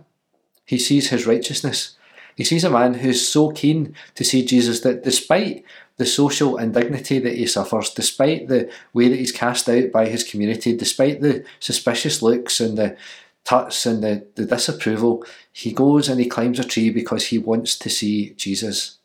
He 0.65 0.77
sees 0.77 1.09
his 1.09 1.27
righteousness. 1.27 1.97
He 2.35 2.43
sees 2.43 2.63
a 2.63 2.69
man 2.69 2.95
who's 2.95 3.25
so 3.27 3.51
keen 3.51 3.95
to 4.15 4.23
see 4.23 4.45
Jesus 4.45 4.81
that 4.81 5.03
despite 5.03 5.63
the 5.97 6.05
social 6.05 6.57
indignity 6.57 7.19
that 7.19 7.35
he 7.35 7.47
suffers, 7.47 7.91
despite 7.91 8.49
the 8.49 8.69
way 8.93 9.07
that 9.07 9.15
he's 9.17 9.31
cast 9.31 9.69
out 9.69 9.91
by 9.91 10.07
his 10.07 10.23
community, 10.23 10.75
despite 10.75 11.21
the 11.21 11.45
suspicious 11.59 12.21
looks 12.21 12.59
and 12.59 12.77
the 12.77 12.97
tuts 13.45 13.85
and 13.85 14.03
the, 14.03 14.27
the 14.35 14.45
disapproval, 14.45 15.23
he 15.53 15.71
goes 15.71 16.09
and 16.09 16.19
he 16.19 16.27
climbs 16.27 16.59
a 16.59 16.65
tree 16.65 16.89
because 16.89 17.27
he 17.27 17.37
wants 17.37 17.77
to 17.79 17.89
see 17.89 18.31
Jesus. 18.31 18.97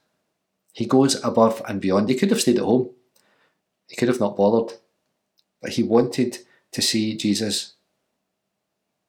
He 0.73 0.87
goes 0.87 1.23
above 1.23 1.63
and 1.69 1.81
beyond. 1.81 2.09
He 2.09 2.17
could 2.17 2.31
have 2.31 2.41
stayed 2.41 2.59
at 2.59 2.65
home, 2.65 2.91
he 3.87 3.95
could 3.95 4.09
have 4.09 4.21
not 4.21 4.37
bothered, 4.37 4.77
but 5.63 5.73
he 5.73 5.85
wanted 5.85 6.39
to 6.73 6.83
see 6.83 7.17
Jesus. 7.17 7.75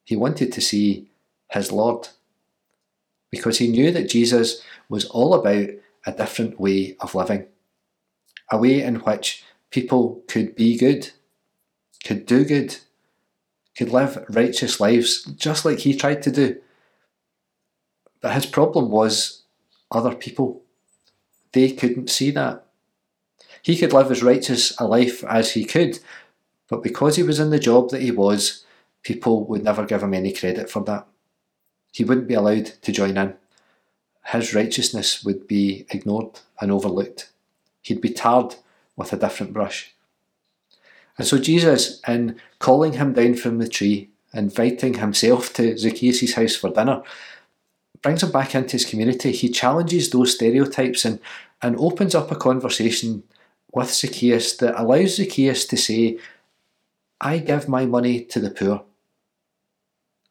He 0.04 0.16
wanted 0.16 0.52
to 0.54 0.62
see 0.62 1.10
his 1.50 1.72
Lord 1.72 2.10
because 3.32 3.58
he 3.58 3.68
knew 3.68 3.92
that 3.92 4.10
Jesus 4.10 4.62
was 4.90 5.06
all 5.06 5.34
about 5.34 5.70
a 6.06 6.12
different 6.12 6.60
way 6.60 6.96
of 7.00 7.16
living, 7.16 7.48
a 8.52 8.58
way 8.58 8.84
in 8.84 8.96
which 8.96 9.44
people 9.72 10.22
could 10.28 10.56
be 10.56 10.78
good, 10.78 11.12
could 12.04 12.26
do 12.26 12.44
good, 12.44 12.78
could 13.78 13.90
live 13.90 14.26
righteous 14.30 14.80
lives 14.80 15.24
just 15.24 15.66
like 15.66 15.80
he 15.80 15.96
tried 15.96 16.22
to 16.24 16.32
do. 16.32 16.60
But 18.22 18.34
his 18.34 18.46
problem 18.46 18.92
was 18.92 19.44
other 19.90 20.14
people. 20.14 20.62
They 21.54 21.72
couldn't 21.72 22.10
see 22.10 22.32
that. 22.32 22.66
He 23.64 23.78
could 23.78 23.94
live 23.94 24.12
as 24.12 24.24
righteous 24.24 24.78
a 24.80 24.86
life 24.86 25.24
as 25.24 25.52
he 25.52 25.66
could, 25.66 26.00
but 26.68 26.84
because 26.84 27.16
he 27.16 27.24
was 27.24 27.40
in 27.40 27.50
the 27.50 27.60
job 27.60 27.90
that 27.90 28.02
he 28.02 28.12
was, 28.12 28.66
people 29.04 29.46
would 29.46 29.64
never 29.64 29.86
give 29.86 30.04
him 30.04 30.14
any 30.14 30.34
credit 30.34 30.70
for 30.70 30.84
that. 30.84 31.08
He 31.92 32.04
wouldn't 32.04 32.28
be 32.28 32.34
allowed 32.34 32.68
to 32.82 32.92
join 32.92 33.18
in. 33.18 33.36
His 34.28 34.54
righteousness 34.54 35.24
would 35.24 35.48
be 35.48 35.86
ignored 35.90 36.40
and 36.60 36.72
overlooked. 36.72 37.30
He'd 37.82 38.02
be 38.02 38.10
tarred 38.10 38.56
with 38.96 39.12
a 39.14 39.18
different 39.18 39.54
brush. 39.54 39.94
And 41.18 41.28
so 41.28 41.38
Jesus, 41.38 42.02
in 42.08 42.40
calling 42.60 42.94
him 42.94 43.14
down 43.14 43.36
from 43.36 43.58
the 43.58 43.68
tree, 43.68 44.10
inviting 44.34 44.96
himself 44.96 45.54
to 45.54 45.78
Zacchaeus' 45.78 46.34
house 46.34 46.56
for 46.56 46.70
dinner, 46.70 47.04
brings 48.02 48.24
him 48.24 48.32
back 48.32 48.56
into 48.56 48.74
his 48.74 48.86
community. 48.86 49.32
He 49.32 49.50
challenges 49.50 50.10
those 50.10 50.36
stereotypes 50.36 51.06
and, 51.06 51.20
and 51.62 51.78
opens 51.78 52.16
up 52.16 52.32
a 52.32 52.36
conversation 52.36 53.24
with 53.74 53.94
Zacchaeus 53.94 54.58
that 54.58 54.80
allows 54.80 55.16
Zacchaeus 55.16 55.66
to 55.66 55.78
say, 55.78 56.18
I 57.20 57.38
give 57.38 57.68
my 57.68 57.86
money 57.86 58.24
to 58.26 58.40
the 58.40 58.50
poor. 58.50 58.84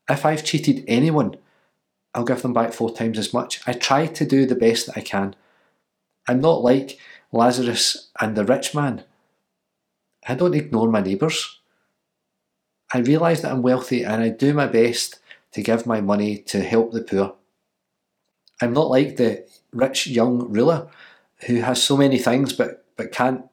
If 0.09 0.27
I've 0.27 0.45
cheated 0.45 0.85
anyone, 0.89 1.37
I'll 2.15 2.25
give 2.25 2.43
them 2.43 2.53
back 2.53 2.73
four 2.73 2.95
times 2.95 3.19
as 3.19 3.33
much. 3.33 3.61
I 3.67 3.73
try 3.73 4.07
to 4.07 4.27
do 4.27 4.47
the 4.47 4.57
best 4.57 4.87
that 4.87 4.99
I 4.99 5.01
can. 5.01 5.37
I'm 6.27 6.41
not 6.41 6.63
like 6.63 6.99
Lazarus 7.33 8.11
and 8.21 8.37
the 8.37 8.45
rich 8.45 8.75
man. 8.75 9.05
I 10.27 10.35
don't 10.35 10.55
ignore 10.55 10.89
my 10.89 11.01
neighbours. 11.01 11.61
I 12.93 12.99
realise 12.99 13.41
that 13.41 13.53
I'm 13.53 13.63
wealthy 13.63 14.03
and 14.03 14.23
I 14.23 14.31
do 14.31 14.53
my 14.53 14.67
best 14.67 15.21
to 15.53 15.63
give 15.63 15.87
my 15.87 16.01
money 16.01 16.39
to 16.39 16.63
help 16.63 16.93
the 16.93 17.03
poor. 17.03 17.37
I'm 18.61 18.73
not 18.73 18.91
like 18.91 19.17
the 19.17 19.47
rich 19.73 20.07
young 20.07 20.51
ruler 20.51 20.89
who 21.47 21.61
has 21.61 21.83
so 21.83 21.97
many 21.97 22.19
things 22.19 22.53
but, 22.53 22.85
but 22.97 23.13
can't 23.13 23.45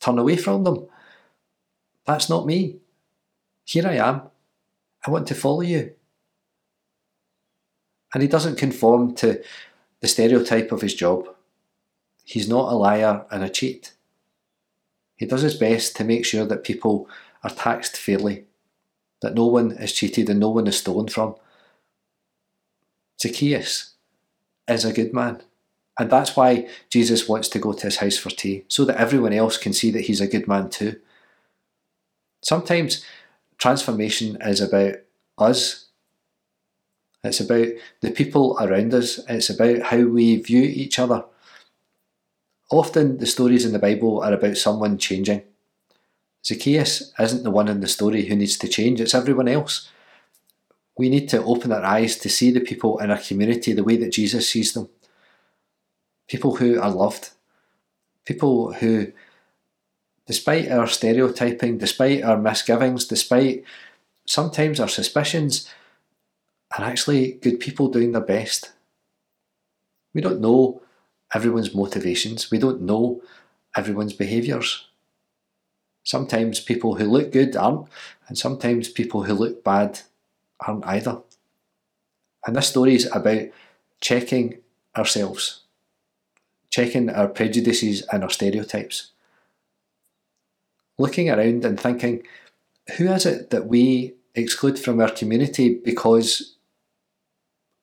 turn 0.00 0.18
away 0.18 0.36
from 0.36 0.64
them. 0.64 0.86
That's 2.06 2.28
not 2.28 2.46
me. 2.46 2.78
Here 3.64 3.86
I 3.86 3.96
am. 3.96 4.22
I 5.06 5.10
want 5.10 5.28
to 5.28 5.34
follow 5.34 5.60
you. 5.60 5.94
And 8.12 8.22
he 8.22 8.28
doesn't 8.28 8.58
conform 8.58 9.14
to 9.16 9.42
the 10.00 10.08
stereotype 10.08 10.72
of 10.72 10.80
his 10.80 10.94
job. 10.94 11.28
He's 12.24 12.48
not 12.48 12.72
a 12.72 12.76
liar 12.76 13.24
and 13.30 13.44
a 13.44 13.48
cheat. 13.48 13.92
He 15.16 15.26
does 15.26 15.42
his 15.42 15.54
best 15.54 15.96
to 15.96 16.04
make 16.04 16.24
sure 16.24 16.46
that 16.46 16.64
people 16.64 17.08
are 17.42 17.50
taxed 17.50 17.96
fairly, 17.96 18.44
that 19.22 19.34
no 19.34 19.46
one 19.46 19.72
is 19.72 19.92
cheated 19.92 20.30
and 20.30 20.40
no 20.40 20.50
one 20.50 20.66
is 20.66 20.78
stolen 20.78 21.08
from. 21.08 21.34
Zacchaeus 23.20 23.94
is 24.66 24.84
a 24.84 24.92
good 24.92 25.12
man. 25.12 25.42
And 25.98 26.10
that's 26.10 26.34
why 26.34 26.68
Jesus 26.88 27.28
wants 27.28 27.48
to 27.50 27.58
go 27.58 27.74
to 27.74 27.86
his 27.86 27.98
house 27.98 28.16
for 28.16 28.30
tea, 28.30 28.64
so 28.68 28.86
that 28.86 28.96
everyone 28.96 29.34
else 29.34 29.58
can 29.58 29.74
see 29.74 29.90
that 29.90 30.06
he's 30.06 30.22
a 30.22 30.26
good 30.26 30.48
man 30.48 30.70
too. 30.70 30.98
Sometimes 32.42 33.04
transformation 33.58 34.38
is 34.40 34.62
about 34.62 34.94
us. 35.36 35.89
It's 37.22 37.40
about 37.40 37.68
the 38.00 38.10
people 38.10 38.56
around 38.60 38.94
us. 38.94 39.20
It's 39.28 39.50
about 39.50 39.82
how 39.82 40.04
we 40.04 40.36
view 40.36 40.62
each 40.62 40.98
other. 40.98 41.24
Often 42.70 43.18
the 43.18 43.26
stories 43.26 43.64
in 43.64 43.72
the 43.72 43.78
Bible 43.78 44.22
are 44.22 44.32
about 44.32 44.56
someone 44.56 44.96
changing. 44.96 45.42
Zacchaeus 46.44 47.12
isn't 47.18 47.42
the 47.42 47.50
one 47.50 47.68
in 47.68 47.80
the 47.80 47.88
story 47.88 48.26
who 48.26 48.36
needs 48.36 48.56
to 48.58 48.68
change, 48.68 49.00
it's 49.00 49.14
everyone 49.14 49.48
else. 49.48 49.90
We 50.96 51.08
need 51.08 51.28
to 51.30 51.42
open 51.44 51.72
our 51.72 51.84
eyes 51.84 52.16
to 52.18 52.28
see 52.28 52.50
the 52.50 52.60
people 52.60 52.98
in 52.98 53.10
our 53.10 53.18
community 53.18 53.72
the 53.72 53.84
way 53.84 53.96
that 53.96 54.12
Jesus 54.12 54.48
sees 54.48 54.72
them. 54.72 54.88
People 56.28 56.56
who 56.56 56.80
are 56.80 56.90
loved. 56.90 57.30
People 58.24 58.74
who, 58.74 59.12
despite 60.26 60.70
our 60.70 60.86
stereotyping, 60.86 61.78
despite 61.78 62.22
our 62.22 62.38
misgivings, 62.38 63.06
despite 63.06 63.64
sometimes 64.26 64.78
our 64.78 64.88
suspicions, 64.88 65.68
are 66.76 66.84
actually 66.84 67.32
good 67.32 67.60
people 67.60 67.88
doing 67.88 68.12
their 68.12 68.20
best. 68.20 68.72
We 70.14 70.20
don't 70.20 70.40
know 70.40 70.82
everyone's 71.34 71.74
motivations. 71.74 72.50
We 72.50 72.58
don't 72.58 72.82
know 72.82 73.22
everyone's 73.76 74.12
behaviours. 74.12 74.86
Sometimes 76.02 76.60
people 76.60 76.96
who 76.96 77.04
look 77.04 77.32
good 77.32 77.56
aren't, 77.56 77.88
and 78.28 78.36
sometimes 78.36 78.88
people 78.88 79.24
who 79.24 79.34
look 79.34 79.62
bad 79.62 80.00
aren't 80.60 80.86
either. 80.86 81.18
And 82.46 82.56
this 82.56 82.68
story 82.68 82.94
is 82.94 83.08
about 83.12 83.48
checking 84.00 84.58
ourselves, 84.96 85.60
checking 86.70 87.10
our 87.10 87.28
prejudices 87.28 88.02
and 88.12 88.22
our 88.24 88.30
stereotypes. 88.30 89.10
Looking 90.98 91.30
around 91.30 91.64
and 91.64 91.78
thinking, 91.78 92.22
who 92.96 93.08
is 93.08 93.26
it 93.26 93.50
that 93.50 93.66
we 93.66 94.14
exclude 94.34 94.78
from 94.78 95.00
our 95.00 95.10
community 95.10 95.74
because, 95.74 96.56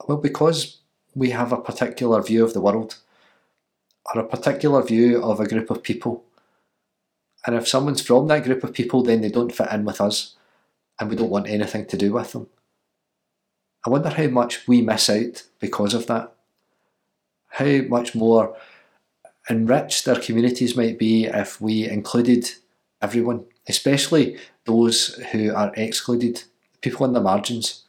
well, 0.06 0.18
because 0.18 0.78
we 1.16 1.32
have 1.32 1.52
a 1.52 1.62
particular 1.62 2.22
view 2.22 2.44
of 2.44 2.54
the 2.54 2.62
world 2.62 2.98
or 4.14 4.22
a 4.22 4.28
particular 4.28 4.82
view 4.84 5.22
of 5.24 5.40
a 5.40 5.48
group 5.48 5.70
of 5.70 5.84
people. 5.84 6.24
And 7.46 7.56
if 7.56 7.68
someone's 7.68 8.02
from 8.02 8.28
that 8.28 8.44
group 8.44 8.64
of 8.64 8.74
people, 8.74 9.04
then 9.04 9.22
they 9.22 9.30
don't 9.30 9.54
fit 9.54 9.72
in 9.72 9.86
with 9.86 10.02
us 10.02 10.36
and 11.00 11.10
we 11.10 11.16
don't 11.16 11.30
want 11.30 11.48
anything 11.48 11.86
to 11.88 11.98
do 11.98 12.14
with 12.14 12.32
them. 12.34 12.48
I 13.86 13.90
wonder 13.90 14.10
how 14.10 14.28
much 14.28 14.68
we 14.68 14.82
miss 14.82 15.10
out 15.10 15.44
because 15.60 15.94
of 15.94 16.08
that. 16.08 16.34
How 17.48 17.82
much 17.88 18.16
more 18.16 18.58
enriched 19.50 20.08
our 20.08 20.20
communities 20.20 20.76
might 20.76 21.00
be 21.00 21.26
if 21.26 21.62
we 21.62 21.88
included 21.90 22.50
everyone, 23.02 23.46
especially 23.68 24.38
those 24.66 25.16
who 25.32 25.54
are 25.54 25.74
excluded, 25.76 26.44
people 26.82 27.06
on 27.06 27.14
the 27.14 27.22
margins. 27.22 27.84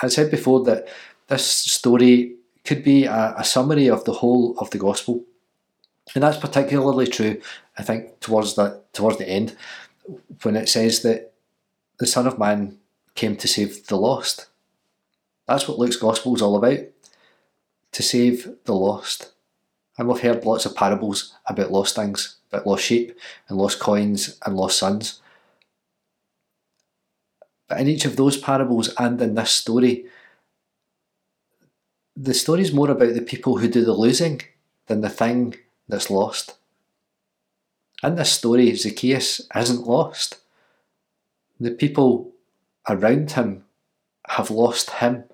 I 0.00 0.08
said 0.08 0.30
before 0.30 0.64
that 0.64 0.88
this 1.28 1.46
story 1.46 2.36
could 2.64 2.84
be 2.84 3.04
a, 3.04 3.34
a 3.38 3.44
summary 3.44 3.88
of 3.88 4.04
the 4.04 4.12
whole 4.12 4.56
of 4.58 4.70
the 4.70 4.78
gospel. 4.78 5.24
And 6.14 6.22
that's 6.22 6.38
particularly 6.38 7.06
true, 7.06 7.40
I 7.76 7.82
think, 7.82 8.20
towards 8.20 8.54
that 8.56 8.92
towards 8.92 9.18
the 9.18 9.28
end, 9.28 9.56
when 10.42 10.56
it 10.56 10.68
says 10.68 11.02
that 11.02 11.32
the 11.98 12.06
Son 12.06 12.26
of 12.26 12.38
Man 12.38 12.78
came 13.14 13.36
to 13.36 13.48
save 13.48 13.86
the 13.86 13.96
lost. 13.96 14.46
That's 15.46 15.66
what 15.66 15.78
Luke's 15.78 15.96
gospel 15.96 16.34
is 16.36 16.42
all 16.42 16.56
about. 16.56 16.78
To 17.92 18.02
save 18.02 18.48
the 18.64 18.74
lost. 18.74 19.32
And 19.96 20.06
we've 20.06 20.20
heard 20.20 20.44
lots 20.44 20.64
of 20.64 20.76
parables 20.76 21.34
about 21.46 21.72
lost 21.72 21.96
things, 21.96 22.36
about 22.52 22.66
lost 22.66 22.84
sheep 22.84 23.18
and 23.48 23.58
lost 23.58 23.80
coins 23.80 24.38
and 24.46 24.56
lost 24.56 24.78
sons. 24.78 25.20
But 27.68 27.80
in 27.80 27.88
each 27.88 28.04
of 28.04 28.16
those 28.16 28.36
parables 28.36 28.94
and 28.98 29.20
in 29.20 29.34
this 29.34 29.50
story, 29.50 30.06
the 32.16 32.34
story 32.34 32.62
is 32.62 32.72
more 32.72 32.90
about 32.90 33.14
the 33.14 33.22
people 33.22 33.58
who 33.58 33.68
do 33.68 33.84
the 33.84 33.92
losing 33.92 34.42
than 34.86 35.02
the 35.02 35.10
thing 35.10 35.54
that's 35.86 36.10
lost. 36.10 36.56
In 38.02 38.14
this 38.14 38.32
story, 38.32 38.74
Zacchaeus 38.74 39.42
isn't 39.54 39.86
lost. 39.86 40.38
The 41.60 41.70
people 41.70 42.32
around 42.88 43.32
him 43.32 43.64
have 44.28 44.50
lost 44.50 44.90
him. 44.90 45.24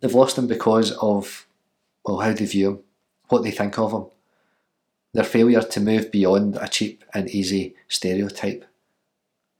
They've 0.00 0.14
lost 0.14 0.38
him 0.38 0.46
because 0.46 0.92
of, 0.92 1.46
well, 2.04 2.20
how 2.20 2.32
they 2.32 2.46
view 2.46 2.68
him, 2.68 2.78
what 3.28 3.42
they 3.42 3.50
think 3.50 3.78
of 3.78 3.92
him, 3.92 4.06
their 5.12 5.24
failure 5.24 5.62
to 5.62 5.80
move 5.80 6.10
beyond 6.10 6.56
a 6.56 6.68
cheap 6.68 7.04
and 7.12 7.28
easy 7.28 7.74
stereotype. 7.88 8.64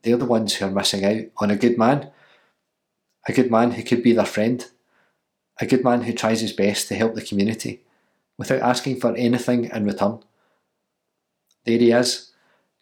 They're 0.04 0.18
the 0.18 0.26
ones 0.26 0.54
who 0.54 0.66
are 0.66 0.70
missing 0.70 1.04
out 1.04 1.22
on 1.38 1.50
a 1.50 1.56
good 1.56 1.78
man, 1.78 2.10
a 3.26 3.32
good 3.32 3.50
man 3.50 3.72
who 3.72 3.82
could 3.82 4.02
be 4.02 4.12
their 4.12 4.26
friend, 4.26 4.64
a 5.58 5.66
good 5.66 5.82
man 5.82 6.02
who 6.02 6.12
tries 6.12 6.42
his 6.42 6.52
best 6.52 6.88
to 6.88 6.94
help 6.94 7.14
the 7.14 7.22
community 7.22 7.82
without 8.36 8.60
asking 8.60 9.00
for 9.00 9.16
anything 9.16 9.64
in 9.64 9.86
return. 9.86 10.20
There 11.64 11.78
he 11.78 11.90
is, 11.90 12.32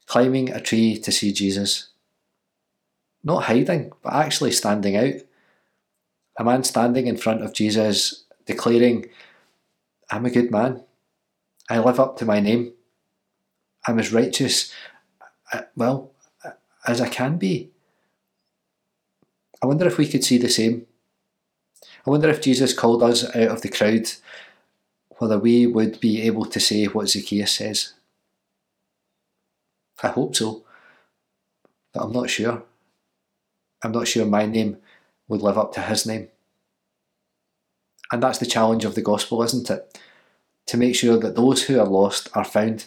climbing 0.06 0.50
a 0.50 0.60
tree 0.60 0.98
to 0.98 1.12
see 1.12 1.32
Jesus. 1.32 1.90
Not 3.22 3.44
hiding, 3.44 3.92
but 4.02 4.14
actually 4.14 4.50
standing 4.50 4.96
out. 4.96 5.14
A 6.40 6.44
man 6.44 6.64
standing 6.64 7.06
in 7.06 7.16
front 7.16 7.42
of 7.42 7.52
Jesus, 7.52 8.24
declaring, 8.46 9.06
I'm 10.10 10.26
a 10.26 10.30
good 10.30 10.50
man. 10.50 10.82
I 11.70 11.78
live 11.78 12.00
up 12.00 12.16
to 12.16 12.24
my 12.24 12.40
name. 12.40 12.72
I'm 13.86 14.00
as 14.00 14.12
righteous, 14.12 14.72
uh, 15.52 15.62
well, 15.76 16.11
as 16.86 17.00
I 17.00 17.08
can 17.08 17.38
be. 17.38 17.70
I 19.62 19.66
wonder 19.66 19.86
if 19.86 19.98
we 19.98 20.08
could 20.08 20.24
see 20.24 20.38
the 20.38 20.48
same. 20.48 20.86
I 22.06 22.10
wonder 22.10 22.28
if 22.28 22.42
Jesus 22.42 22.74
called 22.74 23.02
us 23.02 23.24
out 23.24 23.48
of 23.48 23.62
the 23.62 23.68
crowd, 23.68 24.10
whether 25.18 25.38
we 25.38 25.66
would 25.66 26.00
be 26.00 26.22
able 26.22 26.46
to 26.46 26.58
say 26.58 26.86
what 26.86 27.08
Zacchaeus 27.08 27.52
says. 27.52 27.92
I 30.02 30.08
hope 30.08 30.34
so, 30.34 30.64
but 31.94 32.02
I'm 32.02 32.12
not 32.12 32.28
sure. 32.28 32.64
I'm 33.84 33.92
not 33.92 34.08
sure 34.08 34.26
my 34.26 34.46
name 34.46 34.78
would 35.28 35.42
live 35.42 35.58
up 35.58 35.72
to 35.74 35.80
his 35.80 36.06
name. 36.06 36.28
And 38.10 38.22
that's 38.22 38.38
the 38.38 38.46
challenge 38.46 38.84
of 38.84 38.96
the 38.96 39.02
gospel, 39.02 39.42
isn't 39.44 39.70
it? 39.70 39.98
To 40.66 40.76
make 40.76 40.96
sure 40.96 41.18
that 41.18 41.36
those 41.36 41.64
who 41.64 41.78
are 41.78 41.86
lost 41.86 42.28
are 42.34 42.44
found, 42.44 42.86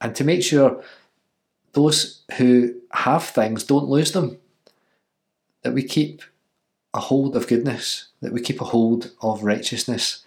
and 0.00 0.14
to 0.16 0.24
make 0.24 0.42
sure 0.42 0.82
those 1.72 2.22
who 2.36 2.74
have 2.92 3.24
things 3.24 3.64
don't 3.64 3.88
lose 3.88 4.12
them. 4.12 4.38
That 5.62 5.74
we 5.74 5.82
keep 5.82 6.22
a 6.94 7.00
hold 7.00 7.36
of 7.36 7.46
goodness, 7.46 8.08
that 8.20 8.32
we 8.32 8.40
keep 8.40 8.60
a 8.60 8.66
hold 8.66 9.12
of 9.22 9.42
righteousness. 9.42 10.24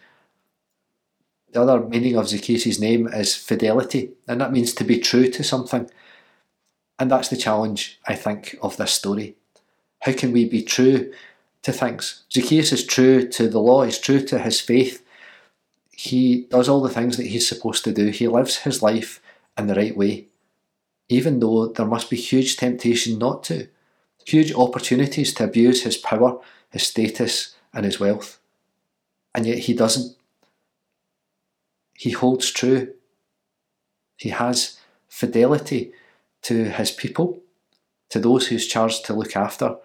The 1.52 1.62
other 1.62 1.80
meaning 1.80 2.18
of 2.18 2.28
Zacchaeus' 2.28 2.80
name 2.80 3.08
is 3.08 3.36
fidelity, 3.36 4.12
and 4.28 4.42
that 4.42 4.51
means 4.51 4.74
to 4.74 4.84
be 4.84 5.00
true 5.00 5.30
to 5.30 5.44
something. 5.44 5.90
And 6.98 7.12
that's 7.12 7.30
the 7.30 7.38
challenge, 7.38 8.00
I 8.08 8.16
think, 8.16 8.58
of 8.62 8.78
this 8.78 8.92
story. 8.92 9.36
How 10.01 10.14
can 10.14 10.32
we 10.32 10.46
be 10.46 10.64
true 10.64 11.14
to 11.64 11.72
things? 11.72 12.24
Zacchaeus 12.32 12.72
is 12.72 12.86
true 12.86 13.28
to 13.30 13.48
the 13.48 13.60
law, 13.60 13.84
he's 13.84 14.00
true 14.00 14.22
to 14.25 14.40
his 14.40 14.60
faith. 14.60 15.06
He 15.92 16.48
does 16.50 16.68
all 16.68 16.82
the 16.82 16.90
things 16.90 17.18
that 17.18 17.28
he's 17.28 17.48
supposed 17.48 17.84
to 17.86 17.94
do, 17.94 18.08
he 18.08 18.28
lives 18.28 18.58
his 18.58 18.82
life 18.82 19.22
in 19.58 19.68
the 19.68 19.75
right 19.75 19.96
way, 19.96 20.28
even 21.09 21.39
though 21.39 21.68
there 21.68 21.85
must 21.85 22.09
be 22.09 22.15
huge 22.15 22.57
temptation 22.57 23.18
not 23.18 23.44
to, 23.44 23.68
huge 24.25 24.53
opportunities 24.53 25.33
to 25.33 25.44
abuse 25.44 25.83
his 25.83 25.98
power, 25.98 26.39
his 26.70 26.83
status, 26.83 27.55
and 27.74 27.85
his 27.85 28.00
wealth. 28.00 28.39
And 29.33 29.46
yet 29.46 29.59
he 29.59 29.74
doesn't. 29.74 30.15
He 31.94 32.11
holds 32.11 32.51
true. 32.51 32.94
He 34.18 34.29
has 34.29 34.79
fidelity 35.07 35.91
to 36.44 36.65
his 36.65 36.91
people, 36.91 37.41
to 38.09 38.20
those 38.20 38.48
he's 38.48 38.68
charged 38.68 39.05
to 39.05 39.13
look 39.13 39.35
after, 39.35 39.75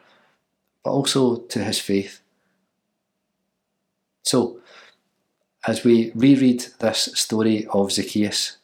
but 0.84 0.90
also 0.90 1.36
to 1.36 1.64
his 1.64 1.78
faith. 1.78 2.20
So, 4.22 4.60
as 5.66 5.84
we 5.84 6.12
reread 6.14 6.66
this 6.78 7.10
story 7.14 7.66
of 7.66 7.92
Zacchaeus, 7.92 8.58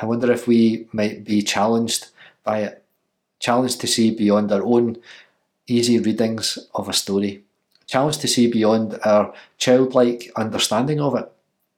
I 0.00 0.06
wonder 0.06 0.30
if 0.32 0.46
we 0.46 0.88
might 0.92 1.24
be 1.24 1.42
challenged 1.42 2.08
by 2.42 2.60
it, 2.60 2.84
challenged 3.38 3.80
to 3.80 3.86
see 3.86 4.10
beyond 4.10 4.50
our 4.50 4.64
own 4.64 4.98
easy 5.66 5.98
readings 5.98 6.58
of 6.74 6.88
a 6.88 6.92
story, 6.92 7.44
challenged 7.86 8.20
to 8.22 8.28
see 8.28 8.50
beyond 8.50 8.98
our 9.04 9.32
childlike 9.58 10.30
understanding 10.36 11.00
of 11.00 11.14
it, 11.16 11.30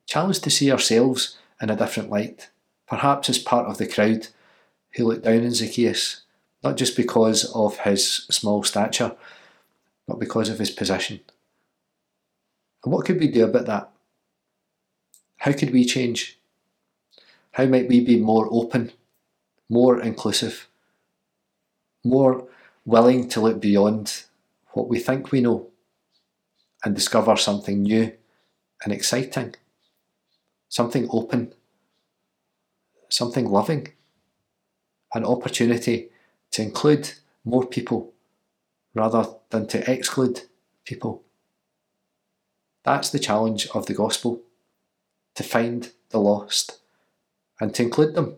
challenged 0.07 0.45
to 0.45 0.51
see 0.51 0.73
ourselves 0.73 1.37
in 1.61 1.71
a 1.71 1.77
different 1.77 2.11
light, 2.11 2.49
perhaps 2.87 3.29
as 3.29 3.39
part 3.39 3.67
of 3.67 3.79
the 3.79 3.87
crowd 3.87 4.29
who 4.93 5.05
looked 5.05 5.25
down 5.25 5.45
on 5.45 5.51
Zacchaeus, 5.51 6.23
not 6.63 6.77
just 6.77 6.97
because 6.97 7.45
of 7.55 7.79
his 7.81 8.25
small 8.31 8.63
stature, 8.63 9.15
but 10.09 10.19
because 10.19 10.49
of 10.49 10.59
his 10.59 10.71
position. 10.71 11.21
And 12.85 12.93
what 12.93 13.05
could 13.05 13.21
we 13.21 13.29
do 13.29 13.45
about 13.45 13.67
that? 13.67 13.91
How 15.39 15.53
could 15.53 15.73
we 15.73 15.85
change? 15.85 16.36
How 17.57 17.65
might 17.65 17.89
we 17.89 18.01
be 18.01 18.21
more 18.21 18.49
open, 18.51 18.93
more 19.69 20.01
inclusive, 20.01 20.69
more 22.05 22.47
willing 22.85 23.29
to 23.31 23.41
look 23.41 23.61
beyond 23.61 24.25
what 24.73 24.89
we 24.89 24.99
think 24.99 25.33
we 25.33 25.41
know 25.41 25.71
and 26.85 26.95
discover 26.95 27.35
something 27.37 27.83
new 27.83 28.13
and 28.85 28.93
exciting, 28.93 29.55
something 30.69 31.09
open, 31.11 31.55
something 33.09 33.49
loving? 33.49 33.89
an 35.15 35.25
opportunity 35.25 36.11
to 36.51 36.63
include 36.63 37.11
more 37.43 37.65
people 37.65 38.13
rather 38.95 39.27
than 39.49 39.67
to 39.67 39.91
exclude 39.91 40.43
people. 40.85 41.23
That's 42.85 43.09
the 43.09 43.19
challenge 43.19 43.67
of 43.75 43.87
the 43.87 43.95
gospel 43.95 44.43
to 45.35 45.43
find 45.43 45.91
the 46.11 46.19
lost 46.19 46.81
and 47.61 47.75
to 47.75 47.83
include 47.83 48.15
them. 48.15 48.37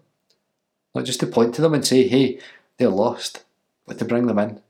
Not 0.94 1.04
just 1.04 1.20
to 1.20 1.26
point 1.26 1.54
to 1.54 1.62
them 1.62 1.74
and 1.74 1.86
say, 1.86 2.08
hey, 2.08 2.40
they're 2.76 2.88
lost, 2.88 3.44
but 3.86 3.98
to 3.98 4.04
bring 4.04 4.26
them 4.26 4.38
in. 4.38 4.60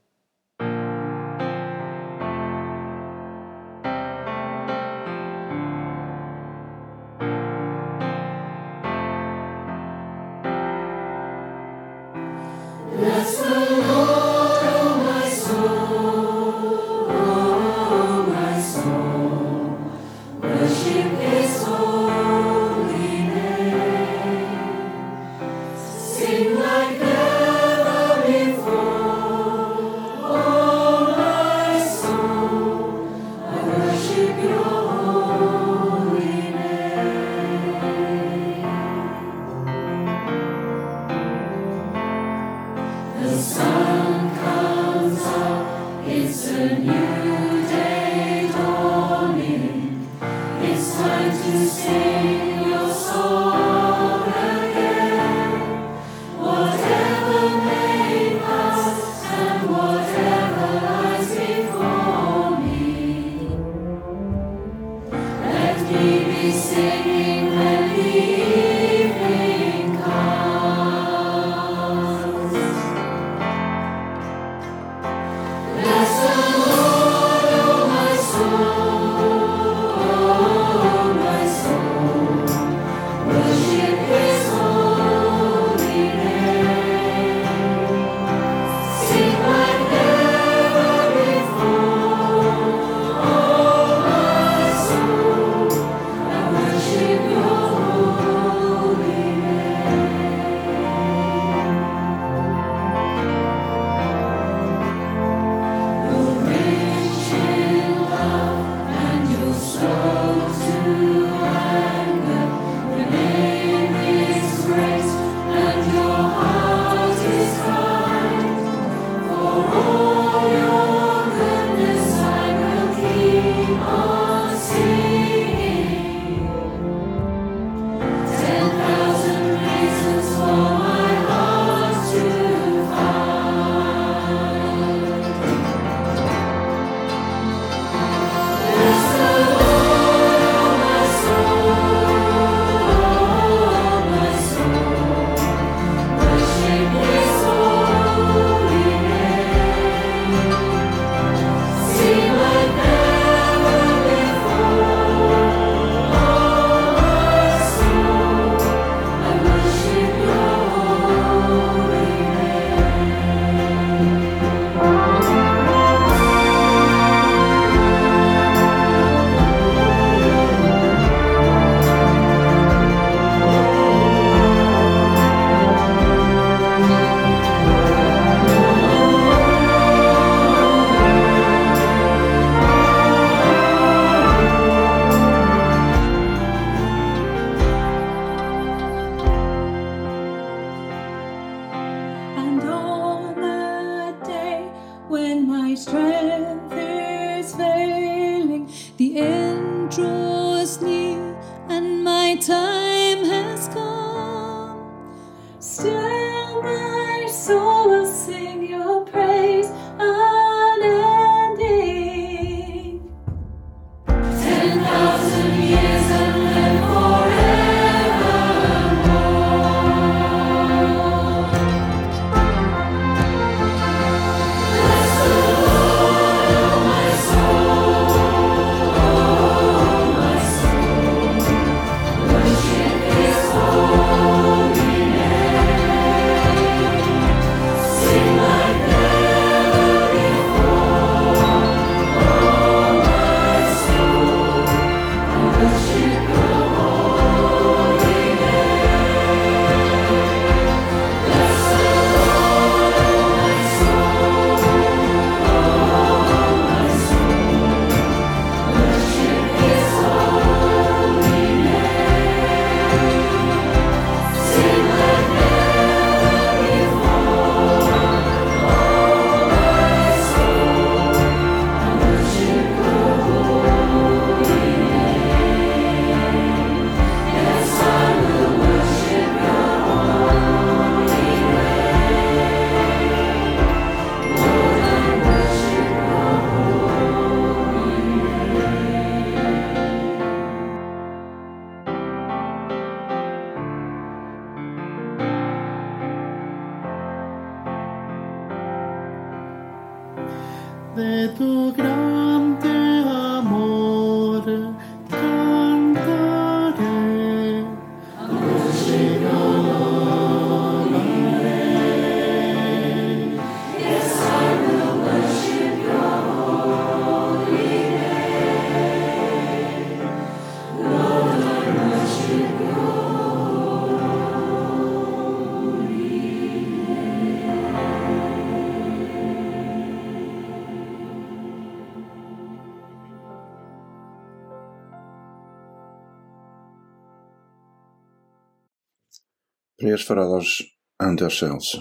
For 340.01 340.17
others 340.17 340.61
and 340.99 341.21
ourselves. 341.21 341.77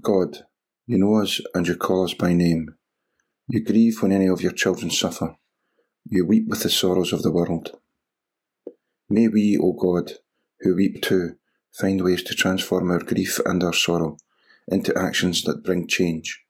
God, 0.00 0.38
you 0.86 0.98
know 0.98 1.16
us 1.16 1.40
and 1.54 1.66
you 1.66 1.76
call 1.76 2.04
us 2.04 2.14
by 2.14 2.32
name. 2.32 2.74
You 3.48 3.64
grieve 3.64 4.02
when 4.02 4.12
any 4.12 4.28
of 4.28 4.40
your 4.40 4.52
children 4.52 4.90
suffer. 4.90 5.36
You 6.04 6.24
weep 6.26 6.48
with 6.48 6.62
the 6.62 6.70
sorrows 6.70 7.12
of 7.12 7.22
the 7.22 7.32
world. 7.32 7.78
May 9.10 9.28
we, 9.28 9.58
O 9.60 9.72
God, 9.72 10.12
who 10.60 10.76
weep 10.76 11.02
too, 11.02 11.36
find 11.72 12.02
ways 12.02 12.22
to 12.24 12.34
transform 12.34 12.90
our 12.90 13.00
grief 13.00 13.38
and 13.44 13.62
our 13.64 13.72
sorrow 13.72 14.16
into 14.68 14.96
actions 14.96 15.42
that 15.42 15.64
bring 15.64 15.86
change. 15.86 16.44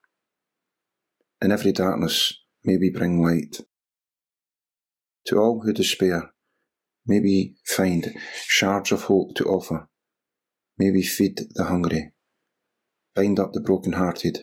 In 1.41 1.53
every 1.53 1.73
darkness, 1.73 2.35
may 2.64 2.77
we 2.77 2.91
bring 2.91 3.23
light. 3.23 3.61
To 5.27 5.38
all 5.38 5.61
who 5.61 5.73
despair, 5.73 6.33
may 7.09 7.21
we 7.21 7.57
find 7.64 8.14
shards 8.44 8.92
of 8.92 9.05
hope 9.05 9.35
to 9.35 9.44
offer. 9.44 9.88
Maybe 10.79 11.03
feed 11.03 11.40
the 11.55 11.64
hungry, 11.64 12.12
bind 13.16 13.40
up 13.40 13.53
the 13.53 13.61
broken-hearted, 13.61 14.38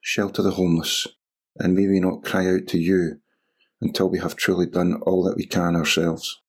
shelter 0.00 0.42
the 0.42 0.52
homeless, 0.52 1.08
and 1.56 1.74
may 1.74 1.88
we 1.88 1.98
not 1.98 2.22
cry 2.22 2.46
out 2.46 2.68
to 2.68 2.78
you 2.78 3.20
until 3.80 4.08
we 4.08 4.18
have 4.18 4.36
truly 4.36 4.66
done 4.66 5.00
all 5.02 5.24
that 5.24 5.36
we 5.36 5.46
can 5.46 5.74
ourselves. 5.74 6.40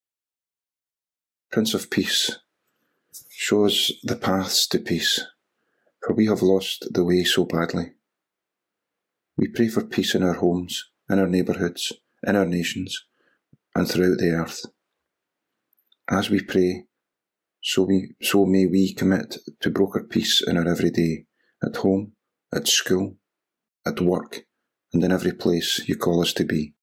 Prince 1.52 1.74
of 1.74 1.90
Peace, 1.90 2.38
show 3.30 3.66
us 3.66 3.92
the 4.04 4.16
paths 4.16 4.68
to 4.68 4.78
peace, 4.78 5.26
for 6.06 6.14
we 6.14 6.28
have 6.28 6.44
lost 6.44 6.86
the 6.92 7.04
way 7.04 7.24
so 7.24 7.46
badly. 7.46 7.94
We 9.38 9.48
pray 9.48 9.70
for 9.70 9.84
peace 9.84 10.14
in 10.14 10.22
our 10.22 10.34
homes, 10.34 10.90
in 11.10 11.18
our 11.18 11.28
neighbourhoods, 11.28 11.94
in 12.28 12.36
our 12.36 12.46
nations, 12.46 13.06
and 13.74 13.90
throughout 13.90 14.20
the 14.20 14.32
earth. 14.32 14.66
As 16.12 16.30
we 16.30 16.42
pray, 16.42 16.86
so, 17.62 17.84
we, 17.84 18.16
so 18.22 18.46
may 18.46 18.66
we 18.66 18.96
commit 18.96 19.38
to 19.62 19.70
broker 19.70 20.04
peace 20.10 20.42
in 20.42 20.58
our 20.58 20.68
everyday, 20.68 21.26
at 21.64 21.76
home, 21.76 22.14
at 22.52 22.68
school, 22.68 23.18
at 23.86 24.02
work, 24.02 24.46
and 24.92 25.04
in 25.04 25.12
every 25.12 25.34
place 25.34 25.88
you 25.88 25.96
call 25.96 26.22
us 26.22 26.34
to 26.34 26.46
be. 26.46 26.74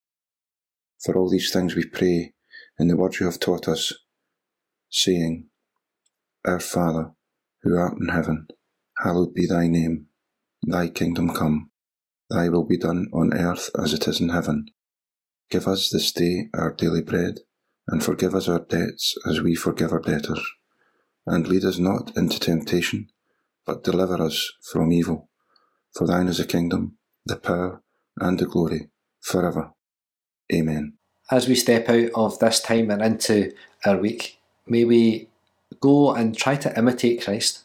For 1.05 1.17
all 1.17 1.29
these 1.29 1.53
things 1.53 1.75
we 1.75 1.87
pray 1.87 2.35
in 2.79 2.87
the 2.87 2.97
words 2.97 3.19
you 3.19 3.27
have 3.27 3.41
taught 3.41 3.67
us, 3.67 3.93
saying, 4.91 5.49
Our 6.47 6.61
Father, 6.61 7.11
who 7.63 7.77
art 7.77 7.99
in 8.01 8.09
heaven, 8.09 8.47
hallowed 8.99 9.35
be 9.35 9.47
thy 9.47 9.67
name. 9.67 10.07
Thy 10.65 10.87
kingdom 10.87 11.35
come. 11.35 11.71
Thy 12.31 12.49
will 12.49 12.65
be 12.65 12.79
done 12.79 13.09
on 13.13 13.35
earth 13.35 13.71
as 13.77 13.93
it 13.93 14.07
is 14.07 14.21
in 14.21 14.29
heaven. 14.29 14.67
Give 15.51 15.67
us 15.67 15.91
this 15.91 16.13
day 16.13 16.49
our 16.55 16.73
daily 16.73 17.03
bread, 17.03 17.41
and 17.89 18.03
forgive 18.03 18.35
us 18.35 18.49
our 18.49 18.59
debts 18.59 19.17
as 19.27 19.41
we 19.41 19.55
forgive 19.55 19.93
our 19.93 20.01
debtors. 20.01 20.43
And 21.27 21.47
lead 21.47 21.65
us 21.65 21.79
not 21.79 22.17
into 22.17 22.39
temptation, 22.39 23.09
but 23.65 23.85
deliver 23.85 24.23
us 24.23 24.53
from 24.63 24.93
evil. 24.93 25.29
For 25.95 26.07
thine 26.07 26.29
is 26.29 26.39
the 26.39 26.45
kingdom, 26.45 26.99
the 27.25 27.37
power, 27.37 27.83
and 28.19 28.39
the 28.39 28.47
glory, 28.47 28.91
forever. 29.21 29.73
Amen. 30.53 30.95
As 31.31 31.49
we 31.49 31.57
step 31.57 31.89
out 31.89 32.11
of 32.15 32.39
this 32.39 32.61
time 32.61 32.91
and 32.91 33.03
into 33.03 33.53
our 33.85 33.97
week, 33.97 34.39
may 34.67 34.85
we 34.85 35.29
go 35.81 36.15
and 36.15 36.37
try 36.37 36.57
to 36.57 36.79
imitate 36.79 37.25
Christ. 37.25 37.65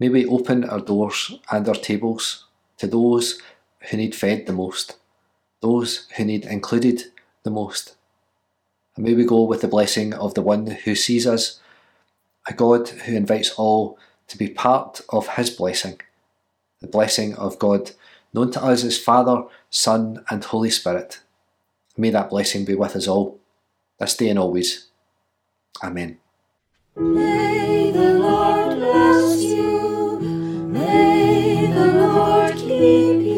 May 0.00 0.08
we 0.08 0.26
open 0.26 0.64
our 0.64 0.80
doors 0.80 1.38
and 1.50 1.68
our 1.68 1.74
tables 1.74 2.46
to 2.78 2.88
those 2.88 3.40
who 3.90 3.96
need 3.96 4.14
fed 4.14 4.46
the 4.46 4.52
most, 4.52 4.96
those 5.60 6.08
who 6.16 6.24
need 6.24 6.44
included 6.44 7.04
the 7.44 7.50
most. 7.50 7.96
And 8.96 9.04
may 9.04 9.14
we 9.14 9.24
go 9.24 9.42
with 9.42 9.60
the 9.60 9.68
blessing 9.68 10.14
of 10.14 10.34
the 10.34 10.42
one 10.42 10.66
who 10.66 10.94
sees 10.94 11.26
us, 11.26 11.60
a 12.48 12.52
God 12.52 12.88
who 12.88 13.16
invites 13.16 13.50
all 13.52 13.98
to 14.28 14.38
be 14.38 14.48
part 14.48 15.00
of 15.08 15.28
his 15.28 15.50
blessing, 15.50 16.00
the 16.80 16.86
blessing 16.86 17.34
of 17.36 17.58
God 17.58 17.92
known 18.32 18.50
to 18.52 18.62
us 18.62 18.84
as 18.84 18.98
Father, 18.98 19.44
Son, 19.70 20.24
and 20.30 20.44
Holy 20.44 20.70
Spirit. 20.70 21.20
May 21.96 22.10
that 22.10 22.30
blessing 22.30 22.64
be 22.64 22.74
with 22.74 22.96
us 22.96 23.06
all, 23.06 23.38
this 23.98 24.16
day 24.16 24.28
and 24.28 24.38
always. 24.38 24.88
Amen. 25.82 26.18
May 26.96 27.90
the 27.92 28.14
Lord 28.18 28.76
bless 28.76 29.42
you. 29.42 30.18
May 30.20 31.70
the 31.72 31.86
Lord 32.00 32.56
keep 32.56 33.22
you. 33.26 33.33